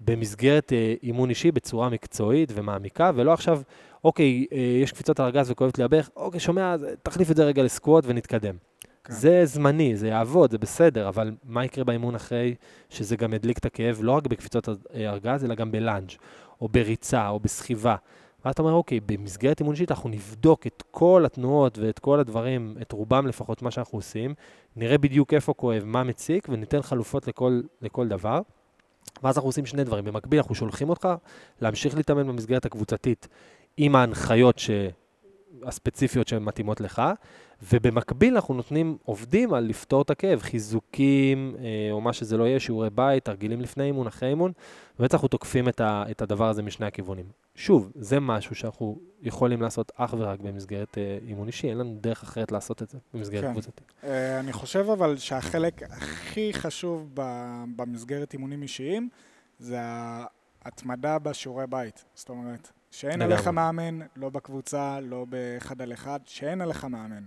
במסגרת 0.00 0.72
אה, 0.72 0.94
אימון 1.02 1.30
אישי 1.30 1.52
בצורה 1.52 1.88
מקצועית 1.88 2.52
ומעמיקה, 2.54 3.10
ולא 3.14 3.32
עכשיו, 3.32 3.60
אוקיי, 4.04 4.46
אה, 4.52 4.58
יש 4.58 4.92
קפיצות 4.92 5.20
על 5.20 5.26
ארגז 5.26 5.50
וכואבת 5.50 5.78
לי 5.78 5.84
הברך, 5.84 6.10
אוקיי, 6.16 6.40
שומע, 6.40 6.72
אז 6.72 6.86
תחליף 7.02 7.30
את 7.30 7.36
זה 7.36 7.44
רגע 7.44 7.62
לסקווט 7.62 8.04
ונתקדם. 8.06 8.54
כן. 9.04 9.12
זה 9.12 9.44
זמני, 9.44 9.96
זה 9.96 10.08
יעבוד, 10.08 10.50
זה 10.50 10.58
בסדר, 10.58 11.08
אבל 11.08 11.32
מה 11.44 11.64
יקרה 11.64 11.84
באימון 11.84 12.14
אחרי 12.14 12.54
שזה 12.88 13.16
גם 13.16 13.34
ידליק 13.34 13.58
את 13.58 13.66
הכאב, 13.66 13.98
לא 14.02 14.12
רק 14.12 14.26
בקפיצות 14.26 14.68
אה, 14.68 14.74
ארגז, 15.10 15.44
אלא 15.44 15.54
גם 15.54 15.72
בלאנג', 15.72 16.10
או 16.60 16.68
בריצה, 16.68 17.28
או 17.28 17.40
בסחיבה. 17.40 17.96
ואז 18.44 18.52
אתה 18.52 18.62
אומר, 18.62 18.72
אוקיי, 18.72 19.00
במסגרת 19.06 19.60
אימון 19.60 19.72
אישית 19.72 19.90
אנחנו 19.90 20.10
נבדוק 20.10 20.66
את 20.66 20.82
כל 20.90 21.22
התנועות 21.26 21.78
ואת 21.78 21.98
כל 21.98 22.20
הדברים, 22.20 22.76
את 22.82 22.92
רובם 22.92 23.26
לפחות, 23.26 23.62
מה 23.62 23.70
שאנחנו 23.70 23.98
עושים, 23.98 24.34
נראה 24.76 24.98
בדיוק 24.98 25.34
איפה 25.34 25.54
כואב, 25.54 25.82
מה 25.84 26.04
מציק, 26.04 26.46
וניתן 26.48 26.82
חלופות 26.82 27.28
לכל, 27.28 27.60
לכל 27.82 28.08
דבר. 28.08 28.40
ואז 29.22 29.36
אנחנו 29.36 29.48
עושים 29.48 29.66
שני 29.66 29.84
דברים. 29.84 30.04
במקביל, 30.04 30.40
אנחנו 30.40 30.54
שולחים 30.54 30.90
אותך 30.90 31.08
להמשיך 31.60 31.96
להתאמן 31.96 32.26
במסגרת 32.26 32.64
הקבוצתית 32.64 33.28
עם 33.76 33.96
ההנחיות 33.96 34.58
ש... 34.58 34.70
הספציפיות 35.64 36.28
שמתאימות 36.28 36.80
לך, 36.80 37.02
ובמקביל 37.72 38.34
אנחנו 38.34 38.54
נותנים, 38.54 38.96
עובדים 39.04 39.54
על 39.54 39.64
לפתור 39.64 40.02
את 40.02 40.10
הכאב, 40.10 40.40
חיזוקים, 40.40 41.56
אה, 41.58 41.92
או 41.92 42.00
מה 42.00 42.12
שזה 42.12 42.36
לא 42.36 42.44
יהיה, 42.44 42.60
שיעורי 42.60 42.90
בית, 42.90 43.24
תרגילים 43.24 43.60
לפני 43.60 43.84
אימון, 43.84 44.06
אחרי 44.06 44.28
אימון, 44.28 44.52
ובאמת 44.96 45.14
אנחנו 45.14 45.28
תוקפים 45.28 45.68
את, 45.68 45.80
ה, 45.80 46.04
את 46.10 46.22
הדבר 46.22 46.48
הזה 46.48 46.62
משני 46.62 46.86
הכיוונים. 46.86 47.24
שוב, 47.54 47.92
זה 47.94 48.20
משהו 48.20 48.54
שאנחנו 48.54 48.98
יכולים 49.22 49.62
לעשות 49.62 49.92
אך 49.96 50.14
ורק 50.18 50.40
במסגרת 50.40 50.98
אה, 50.98 51.18
אימון 51.26 51.46
אישי, 51.46 51.68
אין 51.68 51.78
לנו 51.78 51.96
דרך 52.00 52.22
אחרת 52.22 52.52
לעשות 52.52 52.82
את 52.82 52.90
זה 52.90 52.98
במסגרת 53.14 53.44
כן. 53.44 53.52
קבוצתית. 53.52 53.92
אה, 54.04 54.40
אני 54.40 54.52
חושב 54.52 54.86
אבל 54.92 55.16
שהחלק 55.16 55.82
הכי 55.82 56.52
חשוב 56.52 57.10
במסגרת 57.76 58.32
אימונים 58.32 58.62
אישיים 58.62 59.08
זה 59.58 59.78
ההתמדה 60.64 61.18
בשיעורי 61.18 61.66
בית. 61.66 62.04
זאת 62.14 62.28
אומרת, 62.28 62.72
שאין. 62.90 63.22
עליך 63.22 63.46
מאמן, 63.46 63.98
לא 64.16 64.28
בקבוצה, 64.30 65.00
לא 65.00 65.26
באחד 65.28 65.82
על 65.82 65.92
אחד, 65.92 66.20
שאין 66.24 66.60
עליך 66.60 66.84
מאמן. 66.84 67.22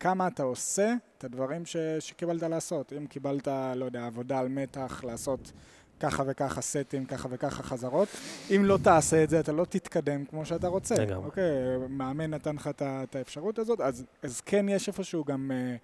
כמה 0.00 0.26
אתה 0.28 0.42
עושה 0.42 0.94
את 1.18 1.24
הדברים 1.24 1.66
ש- 1.66 1.76
שקיבלת 2.00 2.42
לעשות. 2.42 2.92
אם 2.92 3.06
קיבלת, 3.06 3.48
לא 3.76 3.84
יודע, 3.84 4.06
עבודה 4.06 4.38
על 4.38 4.48
מתח, 4.48 5.04
לעשות 5.04 5.52
ככה 6.00 6.22
וככה 6.26 6.60
סטים, 6.60 7.04
ככה 7.04 7.28
וככה 7.30 7.62
חזרות, 7.62 8.08
אם 8.56 8.64
לא 8.64 8.78
תעשה 8.82 9.24
את 9.24 9.30
זה, 9.30 9.40
אתה 9.40 9.52
לא 9.52 9.64
תתקדם 9.64 10.24
כמו 10.24 10.44
שאתה 10.46 10.68
רוצה. 10.68 10.94
לגמרי. 10.94 11.26
אוקיי, 11.26 11.44
מאמן 11.88 12.30
נתן 12.30 12.56
לך 12.56 12.70
את 12.82 13.16
האפשרות 13.16 13.58
הזאת, 13.58 13.80
אז, 13.80 14.04
אז 14.22 14.40
כן 14.40 14.68
יש 14.68 14.88
איפשהו 14.88 15.24
גם... 15.24 15.50
אה, 15.54 15.76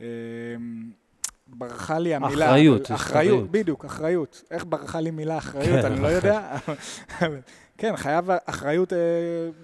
אה, 0.00 0.06
ברחה 1.48 1.98
לי 1.98 2.14
המילה. 2.14 2.46
אחריות, 2.46 2.92
אחריות. 2.92 3.50
בדיוק, 3.50 3.84
אחריות. 3.84 4.42
איך 4.50 4.64
ברחה 4.68 5.00
לי 5.00 5.10
מילה 5.10 5.38
אחריות, 5.38 5.80
כן, 5.82 5.92
אני 5.92 6.02
לא. 6.02 6.06
יודע. 6.08 6.56
כן, 7.78 7.96
חייב 7.96 8.30
אחריות 8.44 8.92
אה, 8.92 8.98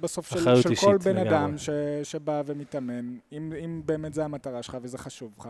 בסוף 0.00 0.28
של, 0.28 0.38
אחריות 0.38 0.62
של 0.62 0.70
אישית, 0.70 0.88
כל 0.88 0.98
בן 0.98 1.16
לגמרי. 1.16 1.28
אדם 1.28 1.58
ש, 1.58 1.70
שבא 2.02 2.42
ומתאמן. 2.46 3.16
אם, 3.32 3.52
אם 3.64 3.82
באמת 3.84 4.14
זה 4.14 4.24
המטרה 4.24 4.62
שלך 4.62 4.78
וזה 4.82 4.98
חשוב 4.98 5.32
לך, 5.38 5.48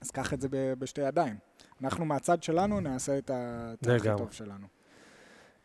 אז 0.00 0.10
קח 0.10 0.32
את 0.32 0.40
זה 0.40 0.48
ב, 0.50 0.72
בשתי 0.78 1.00
ידיים. 1.00 1.36
אנחנו 1.82 2.04
מהצד 2.04 2.42
שלנו 2.42 2.80
נעשה 2.80 3.18
את 3.18 3.30
את 3.82 3.86
הכי. 3.88 4.08
טוב 4.18 4.32
שלנו. 4.32 4.66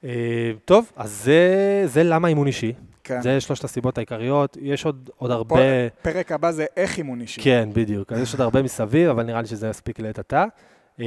אה, 0.04 0.52
טוב, 0.66 0.92
אז 0.96 1.12
זה, 1.12 1.82
זה 1.86 2.04
למה 2.04 2.28
אימון 2.28 2.48
אישי. 2.48 2.74
כן. 3.04 3.22
זה 3.22 3.42
שלושת 3.42 3.64
הסיבות 3.64 3.98
העיקריות. 3.98 4.58
יש 4.62 4.86
עוד, 4.86 5.10
עוד 5.18 5.32
הרבה... 5.32 5.56
פרק 6.02 6.32
הבא 6.32 6.52
זה 6.52 6.66
איך 6.78 6.98
אימון 6.98 7.22
אישי. 7.22 7.42
כן, 7.42 7.70
בדיוק. 7.74 8.14
אז 8.14 8.22
יש 8.22 8.34
עוד 8.34 8.42
הרבה 8.42 8.62
מסביב, 8.62 9.10
אבל 9.10 9.24
נראה 9.24 9.42
לי 9.42 9.48
שזה 9.48 9.68
יספיק 9.70 10.00
לעת 10.00 10.20
עתה. 10.20 10.46
אה, 11.00 11.06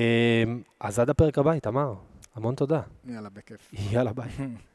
אז 0.80 0.98
עד 0.98 1.10
הפרק 1.10 1.38
הבא, 1.38 1.52
איתמר. 1.52 1.94
המון 2.36 2.54
תודה. 2.54 2.80
יאללה, 3.06 3.28
בכיף. 3.28 3.70
יאללה, 3.92 4.12
ביי. 4.12 4.28